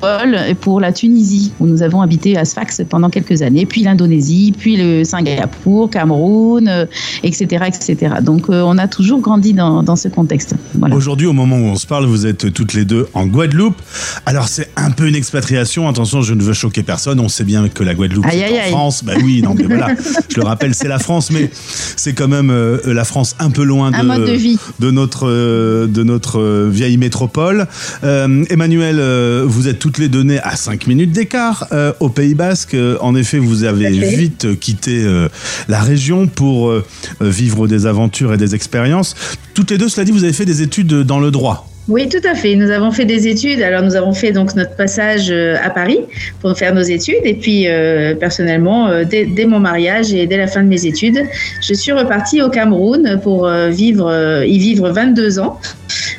[0.62, 4.76] pour la Tunisie, où nous avons habité à Sfax pendant quelques années, puis l'Indonésie, puis
[4.76, 6.86] le Singapour, Cameroun, euh,
[7.22, 8.16] etc., etc.
[8.20, 10.56] Donc euh, on a toujours grandi dans, dans ce contexte.
[10.74, 10.96] Voilà.
[10.96, 13.80] Aujourd'hui, au moment où on se parle, vous êtes toutes les deux en Guadeloupe.
[14.26, 15.88] Alors c'est un peu une expatriation.
[15.88, 17.20] Attention, je ne veux choquer personne.
[17.20, 18.70] On sait bien que la Guadeloupe Aïe, aïe, en aïe.
[18.72, 19.04] France.
[19.04, 19.94] Bah oui, non, mais voilà.
[20.28, 21.48] Je le rappelle, c'est la France, mais
[21.96, 24.58] c'est quand même euh, la France un peu loin de, Un mode de vie.
[24.80, 27.68] de notre euh, de notre euh, vieille métropole.
[28.02, 28.96] Emmanuel,
[29.44, 32.74] vous êtes toutes les deux nées à 5 minutes d'écart euh, au Pays Basque.
[32.74, 35.28] Euh, En effet, vous avez vite quitté euh,
[35.68, 36.72] la région pour
[37.20, 39.14] vivre des aventures et des expériences.
[39.54, 41.68] Toutes les deux, cela dit, vous avez fait des études dans le droit.
[41.86, 42.56] Oui, tout à fait.
[42.56, 43.60] Nous avons fait des études.
[43.60, 46.00] Alors, nous avons fait donc notre passage à Paris
[46.40, 47.20] pour faire nos études.
[47.24, 50.86] Et puis, euh, personnellement, euh, dès, dès mon mariage et dès la fin de mes
[50.86, 51.26] études,
[51.60, 55.60] je suis repartie au Cameroun pour euh, vivre, y vivre 22 ans.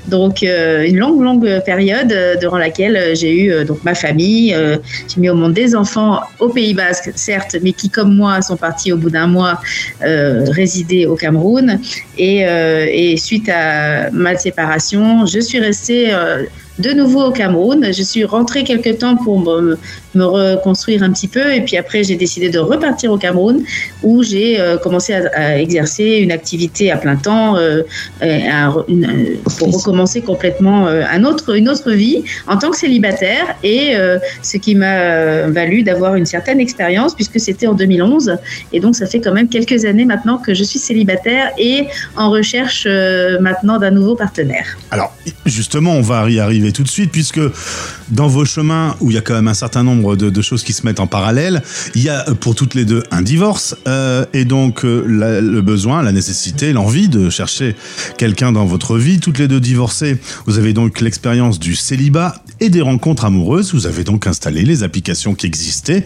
[0.07, 4.55] Donc, euh, une longue, longue période euh, durant laquelle euh, j'ai eu donc ma famille.
[5.07, 8.57] j'ai mis au monde des enfants au Pays Basque, certes, mais qui, comme moi, sont
[8.57, 9.59] partis au bout d'un mois
[10.01, 11.79] résider au Cameroun.
[12.17, 16.11] Et, suite à ma séparation, je suis restée
[16.79, 17.85] de nouveau au Cameroun.
[17.91, 19.39] Je suis rentrée quelque temps pour
[20.15, 21.53] me reconstruire un petit peu.
[21.53, 23.63] Et puis après, j'ai décidé de repartir au Cameroun
[24.03, 27.83] où j'ai euh, commencé à, à exercer une activité à plein temps euh,
[28.21, 32.77] et à- une- euh, pour recommencer complètement un autre, une autre vie en tant que
[32.77, 33.55] célibataire.
[33.63, 33.93] Et
[34.41, 38.37] ce qui m'a valu d'avoir une certaine expérience puisque c'était en 2011.
[38.73, 42.29] Et donc, ça fait quand même quelques années maintenant que je suis célibataire et en
[42.29, 42.87] recherche
[43.41, 44.65] maintenant d'un nouveau partenaire.
[44.91, 47.39] Alors, justement, on va y arriver tout de suite, puisque
[48.09, 50.73] dans vos chemins, où il y a quand même un certain nombre de, choses qui
[50.73, 51.63] se mettent en parallèle,
[51.95, 55.61] il y a euh, pour toutes les deux un divorce, euh, et donc euh, le
[55.61, 57.75] besoin, la nécessité, l'envie de chercher
[58.17, 59.19] quelqu'un dans votre vie.
[59.19, 63.73] Toutes les deux divorcées, vous avez donc l'expérience du célibat et des rencontres amoureuses.
[63.73, 66.03] Vous avez donc installé les applications qui existaient.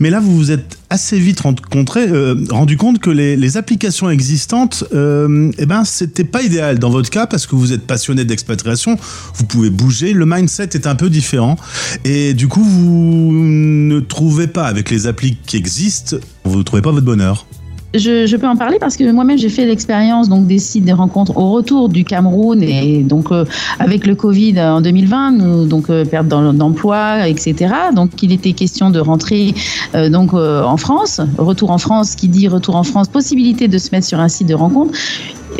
[0.00, 5.84] Mais là, vous vous êtes assez vite rendu compte que les, applications existantes, eh ben,
[5.84, 8.96] c'était pas idéal dans votre cas parce que vous êtes passionné d'expatriation,
[9.34, 11.56] vous pouvez bouger, le mindset est un peu différent
[12.04, 16.82] et du coup, vous ne trouvez pas avec les applis qui existent, vous ne trouvez
[16.82, 17.46] pas votre bonheur.
[17.94, 21.34] Je, peux en parler parce que moi-même j'ai fait l'expérience donc des sites de rencontres
[21.38, 23.46] au retour du Cameroun et donc euh,
[23.78, 27.72] avec le Covid en 2020, nous, donc euh, perte d'em- d'emploi, etc.
[27.94, 29.54] Donc il était question de rentrer
[29.94, 33.78] euh, donc euh, en France, retour en France, qui dit retour en France, possibilité de
[33.78, 34.92] se mettre sur un site de rencontre.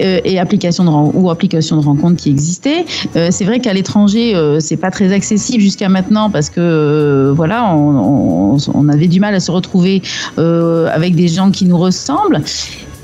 [0.01, 2.85] Euh, et application de ou application de rencontre qui existait.
[3.17, 7.75] Euh, c'est vrai qu'à l'étranger, euh, c'est pas très accessible jusqu'à maintenant parce que voilà,
[7.75, 10.03] on, on- on avait du mal à se retrouver
[10.37, 12.41] avec des gens qui nous ressemblent.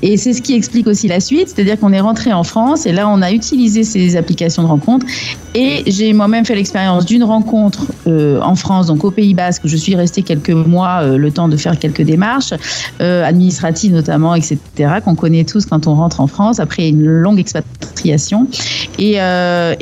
[0.07, 2.91] Et c'est ce qui explique aussi la suite, c'est-à-dire qu'on est rentré en France et
[2.91, 5.07] là on a utilisé ces applications de rencontre
[5.55, 9.69] et j'ai moi-même fait l'expérience d'une rencontre euh, en France, donc au Pays Basque, où
[9.69, 12.53] je suis restée quelques mois, euh, le temps de faire quelques démarches
[12.99, 14.59] euh, administratives notamment, etc.,
[15.03, 18.47] qu'on connaît tous quand on rentre en France après une longue expatriation.
[18.99, 19.17] Et, et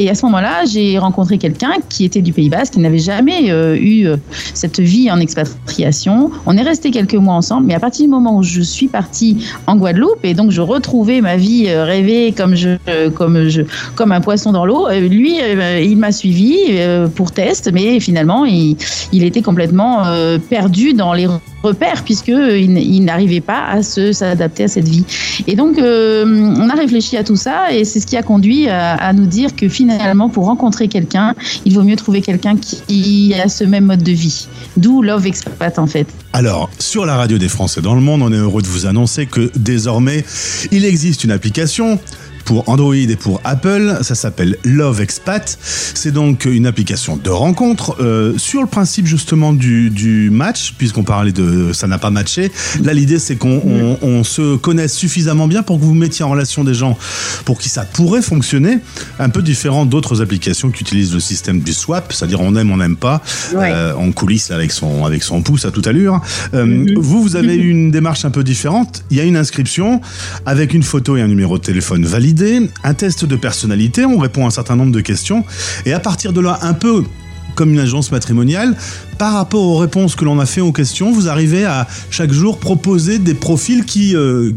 [0.09, 4.07] à ce moment-là, j'ai rencontré quelqu'un qui était du Pays Basque, qui n'avait jamais eu
[4.53, 6.31] cette vie en expatriation.
[6.45, 9.45] On est resté quelques mois ensemble, mais à partir du moment où je suis partie
[9.67, 12.77] en Guadeloupe, Et donc je retrouvais ma vie euh, rêvée comme je,
[13.09, 13.61] comme je,
[13.95, 14.87] comme un poisson dans l'eau.
[14.87, 16.55] Euh, Lui, euh, il m'a suivi
[17.15, 18.77] pour test, mais finalement, il,
[19.11, 20.03] il était complètement
[20.49, 21.27] perdu dans les
[21.63, 25.05] repères puisque il, il n'arrivait pas à se s'adapter à cette vie.
[25.47, 28.95] Et donc, on a réfléchi à tout ça et c'est ce qui a conduit à,
[28.95, 31.35] à nous dire que finalement, pour rencontrer quelqu'un,
[31.65, 34.47] il vaut mieux trouver quelqu'un qui a ce même mode de vie.
[34.77, 36.07] D'où Love Expat en fait.
[36.35, 39.27] Alors, sur la radio des Français dans le monde, on est heureux de vous annoncer
[39.27, 39.92] que désormais,
[40.71, 41.99] il existe une application
[42.45, 45.57] pour Android et pour Apple, ça s'appelle Love Expat.
[45.61, 51.03] C'est donc une application de rencontre euh, sur le principe justement du, du match, puisqu'on
[51.03, 52.51] parlait de ça n'a pas matché.
[52.83, 56.29] Là, l'idée c'est qu'on on- on se connaisse suffisamment bien pour que vous mettiez en
[56.29, 56.97] relation des gens
[57.45, 58.79] pour qui ça pourrait fonctionner,
[59.19, 62.77] un peu différent d'autres applications qui utilisent le système du swap, c'est-à-dire on aime, on
[62.77, 63.21] n'aime pas,
[63.55, 63.71] Ouais.
[63.71, 66.21] euh, en coulisses là, avec son avec son pouce à toute allure.
[66.53, 69.03] Euh, Vous, vous avez eu une démarche un peu différente.
[69.11, 70.01] Il y a une inscription
[70.45, 72.05] avec une photo et un numéro de téléphone
[72.83, 74.05] un test de personnalité.
[74.05, 75.43] On répond à un certain nombre de questions
[75.85, 77.03] et à partir de là, un peu
[77.55, 78.75] comme une agence matrimoniale,
[79.17, 82.57] par rapport aux réponses que l'on a fait aux questions, vous arrivez à chaque jour
[82.57, 84.51] proposer des profils qui, euh,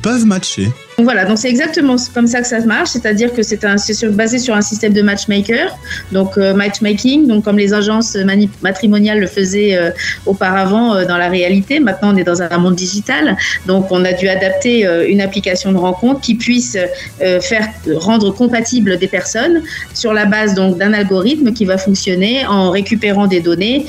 [0.00, 0.70] peuvent matcher.
[0.98, 3.62] Voilà, donc c'est exactement comme ça que ça marche, c'est-à-dire que c'est
[4.06, 5.76] basé sur un système de matchmaker,
[6.10, 8.16] donc euh, matchmaking, donc comme les agences
[8.62, 9.90] matrimoniales le faisaient euh,
[10.24, 11.80] auparavant euh, dans la réalité.
[11.80, 13.36] Maintenant, on est dans un monde digital,
[13.66, 16.76] donc on a dû adapter une application de rencontre qui puisse
[17.18, 19.62] faire rendre compatibles des personnes
[19.94, 23.86] sur la base donc d'un algorithme qui va fonctionner en récupérant des données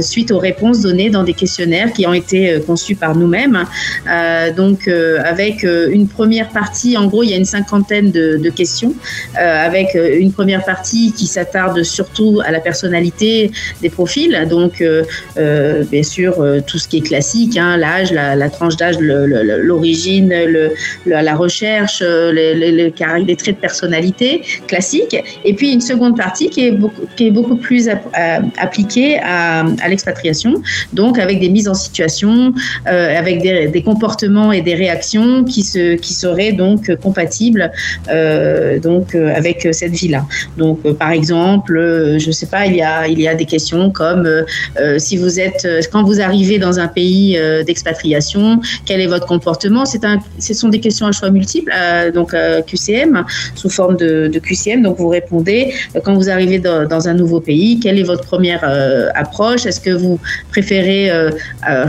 [0.00, 3.64] suite aux réponses données dans des questionnaires qui ont été conçus par nous-mêmes.
[4.08, 8.94] Euh, donc avec une première partie, en gros, il y a une cinquantaine de, questions,
[9.38, 13.50] euh, avec euh, une première partie qui s'attarde surtout à la personnalité
[13.82, 16.34] des profils, donc euh, bien sûr
[16.66, 20.32] tout ce qui est classique, hein, l'âge, la, tranche d'âge, l'origine,
[21.06, 26.72] la recherche, les, traits de personnalité classiques, et puis une seconde partie qui est
[27.30, 28.14] beaucoup, plus app-
[28.58, 30.54] appliquée à, l'expatriation,
[30.92, 32.52] donc avec des mises en situation,
[32.84, 37.70] avec des, comportements et des réactions qui, se, seraient donc compatibles
[38.08, 40.22] euh, donc, euh, avec cette vie-là.
[40.56, 41.74] Donc, euh, par exemple,
[42.18, 44.28] je ne sais pas, il y, a, il y a des questions comme
[44.98, 49.84] si vous êtes, quand vous arrivez dans un pays d'expatriation, quel est votre comportement?
[49.84, 51.72] C'est un, Ce sont des questions à choix multiples,
[52.14, 52.34] donc
[52.68, 54.82] QCM, sous forme de, QCM.
[54.82, 55.60] Donc, vous répondez
[56.04, 58.62] quand vous arrivez dans, dans un nouveau pays, quelle est votre première
[59.14, 59.66] approche?
[59.66, 60.18] Est-ce que vous
[60.50, 61.00] préférez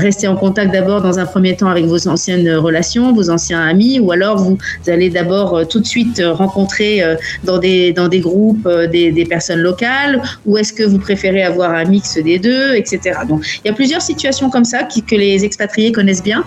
[0.06, 4.00] rester en contact d'abord dans un premier temps avec vos anciennes relations, vos anciens amis,
[4.00, 4.58] ou alors vous
[4.88, 9.26] allez d'abord euh, tout de suite euh, rencontrer euh, dans, des, dans des groupes des,
[9.26, 13.20] personnes locales, ou est-ce que vous préférez avoir un mix des deux, etc.
[13.28, 16.44] Donc il y a plusieurs situations comme ça que les expatriés connaissent bien,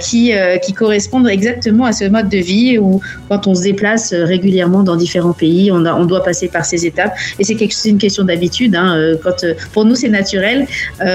[0.00, 0.32] qui,
[0.62, 4.94] qui correspondent exactement à ce mode de vie où quand on se déplace régulièrement dans
[4.96, 7.14] différents pays, on, a, on doit passer par ces étapes.
[7.38, 7.54] Et c'est
[7.90, 8.76] une question d'habitude.
[8.76, 10.66] Hein, quand, pour nous, c'est naturel.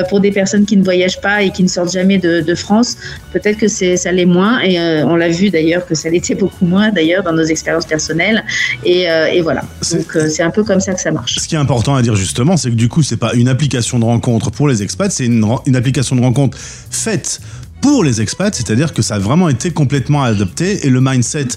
[0.09, 2.97] Pour des personnes qui ne voyagent pas et qui ne sortent jamais de, de France,
[3.31, 4.59] peut-être que ça l'est moins.
[4.61, 8.43] Et on l'a vu d'ailleurs que ça l'était beaucoup moins d'ailleurs dans nos expériences personnelles.
[8.83, 9.63] Et, euh, et voilà.
[9.91, 11.35] Donc euh, c'est un peu comme ça que ça marche.
[11.39, 13.99] Ce qui est important à dire justement, c'est que du coup, c'est pas une application
[13.99, 17.41] de rencontre pour les expats, c'est une, une application de rencontre faite
[17.81, 21.47] pour les expats, c'est-à-dire que ça a vraiment été complètement adapté et le mindset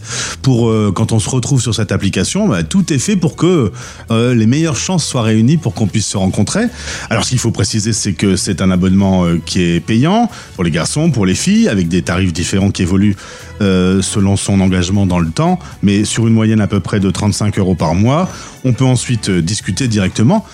[0.42, 3.72] pour euh, quand on se retrouve sur cette application, bah, tout est fait pour que
[4.10, 6.64] euh, les meilleures chances soient réunies pour qu'on puisse se rencontrer.
[7.10, 10.64] Alors ce qu'il faut préciser, c'est que c'est un abonnement euh, qui est payant pour
[10.64, 13.16] les garçons, pour les filles, avec des tarifs différents qui évoluent
[13.60, 17.10] euh, selon son engagement dans le temps, mais sur une moyenne à peu près de
[17.10, 18.28] 35 euros par mois.
[18.64, 20.44] On peut ensuite euh, discuter directement.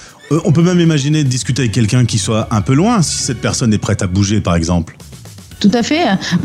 [0.44, 3.40] On peut même imaginer de discuter avec quelqu'un qui soit un peu loin, si cette
[3.40, 4.96] personne est prête à bouger, par exemple.
[5.61, 6.04] Tout à fait.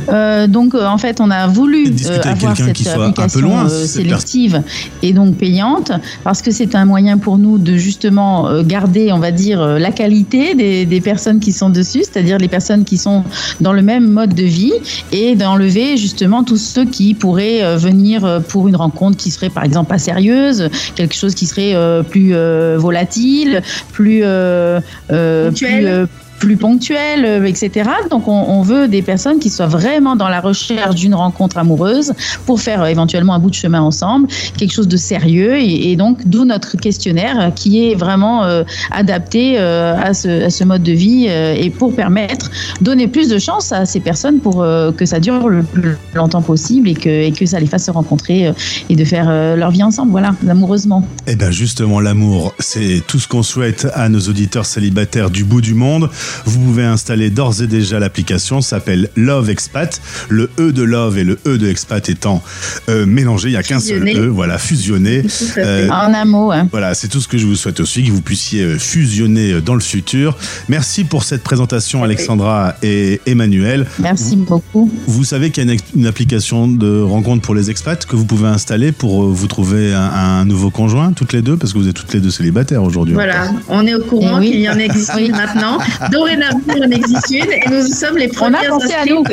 [0.10, 3.22] Euh, donc, euh, en fait, on a voulu euh, avoir cette qui soit un peu
[3.22, 4.62] application loin, euh, sélective
[5.02, 5.92] et donc payante
[6.24, 10.54] parce que c'est un moyen pour nous de justement garder, on va dire, la qualité
[10.54, 13.24] des, des personnes qui sont dessus, c'est-à-dire les personnes qui sont
[13.62, 14.74] dans le même mode de vie
[15.12, 19.90] et d'enlever justement tous ceux qui pourraient venir pour une rencontre qui serait par exemple
[19.90, 23.62] pas sérieuse, quelque chose qui serait euh, plus euh, volatile,
[23.92, 24.80] plus euh,
[25.12, 26.06] euh, euh,
[26.40, 27.90] plus ponctuel, euh, etc.
[28.10, 32.14] Donc on, veut des personnes qui soient vraiment dans la recherche d'une rencontre amoureuse
[32.46, 34.28] pour faire euh, éventuellement un bout de chemin ensemble,
[34.58, 38.44] quelque chose de sérieux et, et donc d'où notre questionnaire euh, qui est vraiment
[38.92, 42.50] adapté à, ce, mode de vie et pour permettre
[42.82, 44.66] donner plus de chance à ces personnes pour
[44.98, 47.92] que ça dure le plus longtemps possible et que, et que ça les fasse se
[47.92, 48.52] rencontrer
[48.90, 51.08] et de faire leur vie ensemble, voilà, amoureusement.
[51.28, 55.62] Eh bien justement, l'amour, c'est tout ce qu'on souhaite à nos auditeurs célibataires du bout
[55.62, 56.10] du monde.
[56.46, 60.02] Vous pouvez installer d'ores et déjà l'application, s'appelle Love Expat.
[60.30, 62.44] Le E de Love et le E de Expat étant
[62.90, 64.08] euh, mélangés, il n'y a qu'un seul.
[64.08, 65.24] E, voilà, fusionné.
[65.58, 66.68] Euh, En un mot, hein.
[66.72, 69.76] voilà, c'est tout ce que je vous souhaite aussi, que vous puissiez euh, fusionner dans
[69.76, 70.38] le futur.
[70.70, 73.86] Merci pour cette présentation, Alexandra et Emmanuel.
[74.00, 74.92] Merci beaucoup.
[75.08, 78.48] Vous savez qu'il y a une, application de rencontre pour les expats que vous pouvez
[78.48, 81.96] installer pour vous trouver un, un nouveau conjoint, toutes les deux, parce que vous êtes
[81.96, 83.14] toutes les deux célibataires aujourd'hui.
[83.14, 84.52] Voilà, on est au courant Eh oui.
[84.52, 85.78] qu'il y en existe une maintenant.
[86.16, 89.24] Dorénavant, il en existe une et nous sommes les On a pensé à nous.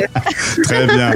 [0.63, 1.11] Très bien.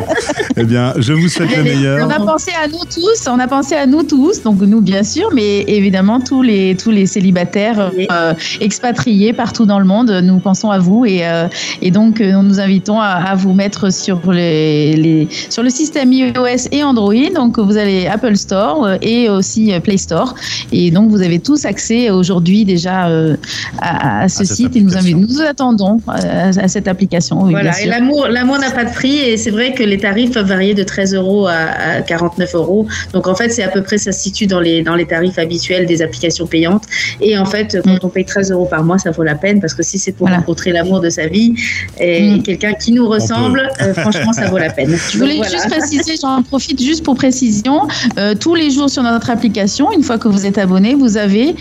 [0.56, 2.12] eh bien, je vous souhaite le On meilleur.
[2.12, 5.30] a pensé à nous tous, on a pensé à nous tous, donc nous bien sûr,
[5.34, 10.70] mais évidemment tous les tous les célibataires euh, expatriés partout dans le monde, nous pensons
[10.72, 11.48] à vous et euh,
[11.82, 15.70] et donc euh, nous nous invitons à, à vous mettre sur les, les sur le
[15.70, 17.14] système iOS et Android.
[17.36, 20.34] Donc vous allez Apple Store et aussi Play Store
[20.72, 23.36] et donc vous avez tous accès aujourd'hui déjà euh,
[23.82, 27.42] à, à ce site et nous invitons, nous attendons à, à cette application.
[27.44, 30.32] Oui, Voilà, et l'amour, l'amour n'a pas de prix et c'est vrai que les tarifs
[30.32, 32.88] peuvent varier de 13 euros à, à 49 euros.
[33.14, 35.40] Donc en fait, c'est à peu près, ça se situe dans les, dans les tarifs
[35.40, 36.84] habituels des applications payantes.
[37.22, 39.74] Et en fait, quand on paye 13 euros par mois, ça vaut la peine parce
[39.74, 41.56] que si c'est pour rencontrer l'amour de sa vie
[42.00, 44.96] et quelqu'un qui nous ressemble, euh, franchement, ça vaut la peine.
[45.12, 45.52] Je voulais voilà.
[45.52, 47.88] juste préciser, j'en profite juste pour précision,
[48.20, 51.56] euh, tous les jours sur notre application, une fois que vous êtes abonné, vous avez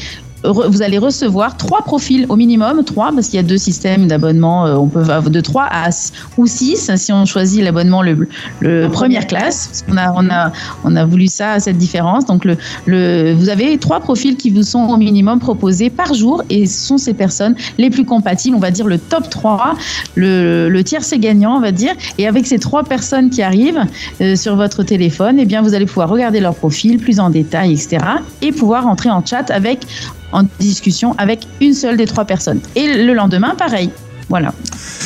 [0.44, 4.66] vous allez recevoir trois profils au minimum, trois, parce qu'il y a deux systèmes d'abonnement,
[4.66, 5.88] euh, on peut avoir de trois à
[6.36, 8.28] ou six si on choisit l'abonnement le,
[8.60, 9.68] le première classe.
[9.68, 10.52] Parce qu'on a, on a,
[10.84, 12.26] on a voulu ça, cette différence.
[12.26, 12.56] Donc le,
[12.86, 16.86] le, vous avez trois profils qui vous sont au minimum proposés par jour et ce
[16.86, 19.74] sont ces personnes les plus compatibles, on va dire le top 3,
[20.14, 21.94] le, le tiers c'est gagnant, on va dire.
[22.18, 23.84] Et avec ces trois personnes qui arrivent
[24.20, 27.72] euh, sur votre téléphone, eh bien vous allez pouvoir regarder leur profil plus en détail,
[27.72, 27.98] etc.
[28.42, 29.86] Et pouvoir entrer en chat avec,
[30.32, 32.60] en discussion avec une seule des trois personnes.
[32.74, 33.90] Et le lendemain, pareil.
[34.28, 34.52] Voilà.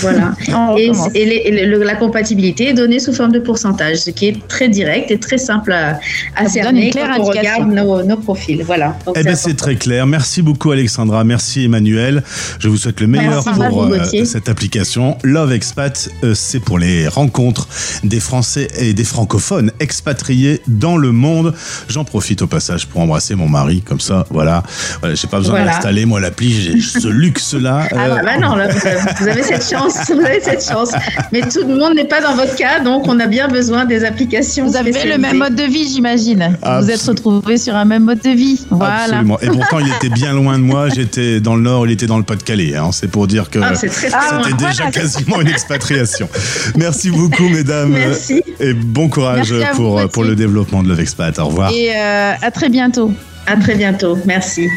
[0.00, 0.32] Voilà.
[0.78, 1.08] Et, recommence.
[1.14, 4.48] et les- et le- la compatibilité est donnée sous forme de pourcentage, ce qui est
[4.48, 5.98] très direct et très simple à,
[6.36, 8.62] à cerner quand on regarde nos, nos profils.
[8.64, 8.96] Voilà.
[9.04, 10.06] Donc, Eh c'est bien, c'est très clair.
[10.06, 11.22] Merci beaucoup, Alexandra.
[11.24, 12.22] Merci, Emmanuel.
[12.58, 15.18] Je vous souhaite le meilleur Merci pour vous, euh, cette application.
[15.22, 17.68] Love Expat, euh, c'est pour les rencontres
[18.04, 21.52] des Français et des francophones expatriés dans le monde.
[21.88, 24.62] J'en profite au passage pour embrasser mon mari, comme ça, voilà.
[25.00, 25.72] voilà j'ai pas besoin Voilà.
[25.72, 27.86] d'installer, moi, l'appli, j'ai ce luxe-là.
[27.92, 30.64] Ah Euh, bah, bah non, là, vous avez, vous avez cette chance, vous avez cette
[30.64, 30.92] chance.
[31.32, 34.04] Mais tout le monde n'est pas dans votre cas, donc on a bien besoin des
[34.04, 34.66] applications.
[34.66, 36.56] Vous avez le même mode de vie, j'imagine.
[36.80, 38.60] Vous êtes retrouvés sur un même mode de vie.
[38.70, 39.04] Voilà.
[39.04, 39.38] Absolument.
[39.40, 40.88] Et pourtant, il était bien loin de moi.
[40.88, 42.76] J'étais dans le Nord, il était dans le Pas-de-Calais.
[42.76, 42.90] hein.
[42.92, 44.90] C'est pour dire que Ah, c'était déjà Voilà.
[44.90, 46.28] quasiment une expatriation.
[46.76, 47.90] Merci beaucoup, mesdames.
[47.90, 48.42] Merci.
[48.60, 50.08] Et bon courage Merci à vous, pour, Gauthier.
[50.08, 51.38] pour le développement de Love Expat.
[51.38, 51.70] Au revoir.
[51.72, 53.12] Et euh, à très bientôt.
[53.46, 54.18] À très bientôt.
[54.26, 54.68] Merci.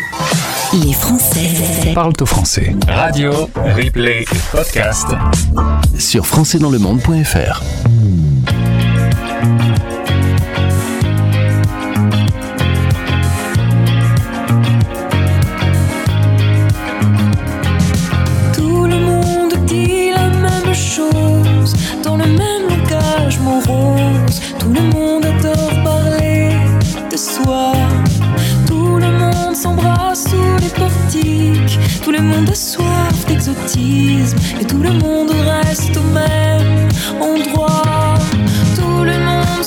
[0.82, 2.76] Les Français Parle au français.
[2.88, 3.32] Radio,
[3.76, 5.08] replay et podcast.
[6.00, 7.62] sur françaisdanslemonde.fr.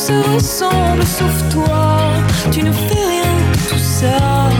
[0.06, 2.12] se ressemble sauf toi.
[2.52, 4.50] Tu ne fais rien de tout ça.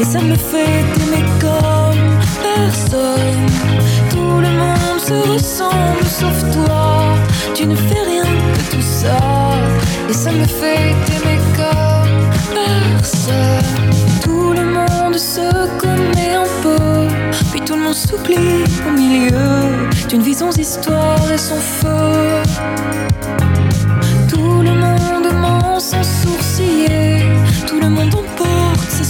[0.00, 2.06] Et ça me fait t'aimer comme
[2.50, 3.46] personne.
[4.10, 7.14] Tout le monde se ressemble sauf toi.
[7.54, 8.24] Tu ne fais rien
[8.56, 9.18] de tout ça.
[10.08, 12.18] Et ça me fait t'aimer comme
[12.54, 13.90] personne.
[14.24, 17.08] Tout le monde se connaît un peu.
[17.50, 19.58] Puis tout le monde s'oublie au milieu
[20.08, 22.42] d'une vie sans histoire et sans feu.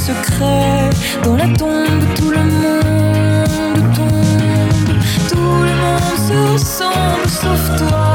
[0.06, 0.90] Secrets.
[1.24, 4.92] Dans la tombe, tout le monde tombe.
[5.30, 8.06] Tout le monde se ressemble sauf toi.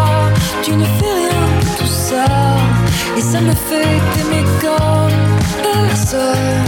[0.63, 2.25] Tu ne fais rien de tout ça.
[3.17, 5.19] Et ça me fait t'aimer comme
[5.69, 6.63] personne.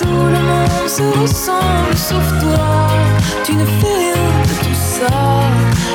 [0.00, 2.88] Tout le monde se ressemble sauf toi.
[3.44, 5.14] Tu ne fais rien de tout ça.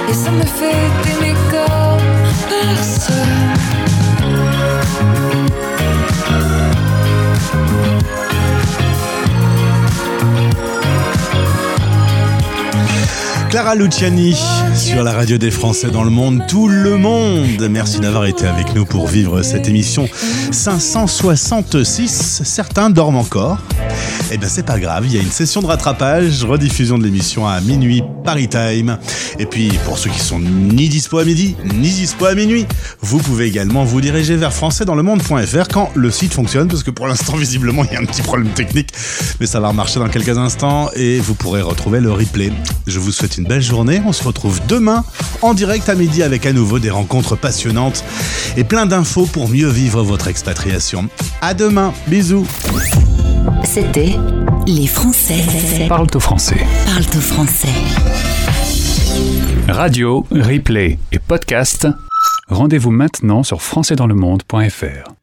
[0.09, 2.07] Et ça me fait t'aimer comme
[2.55, 3.58] personne.
[13.59, 14.37] Clara Luciani
[14.73, 17.67] sur la radio des Français dans le monde, tout le monde.
[17.69, 20.07] Merci d'avoir été avec nous pour vivre cette émission
[20.49, 22.43] 566.
[22.45, 23.57] Certains dorment encore.
[24.31, 27.47] Eh bien, c'est pas grave, il y a une session de rattrapage, rediffusion de l'émission
[27.47, 28.97] à minuit Paris Time.
[29.39, 32.67] Et puis, pour ceux qui sont ni dispo à midi, ni dispo à minuit,
[33.01, 37.35] vous pouvez également vous diriger vers françaisdanslemonde.fr quand le site fonctionne, parce que pour l'instant,
[37.37, 38.89] visiblement, il y a un petit problème technique,
[39.39, 42.51] mais ça va remarcher dans quelques instants et vous pourrez retrouver le replay.
[42.85, 44.01] Je vous souhaite une belle journée.
[44.05, 45.03] On se retrouve demain
[45.41, 48.03] en direct à midi avec à nouveau des rencontres passionnantes
[48.57, 51.09] et plein d'infos pour mieux vivre votre expatriation.
[51.41, 51.93] À demain.
[52.07, 52.45] Bisous.
[53.63, 54.15] C'était
[54.67, 56.57] Les Français Parle au français.
[56.85, 57.69] parlent au français.
[59.67, 61.87] Radio, replay et podcast.
[62.49, 65.13] Rendez-vous maintenant sur françaisdanslemonde.fr.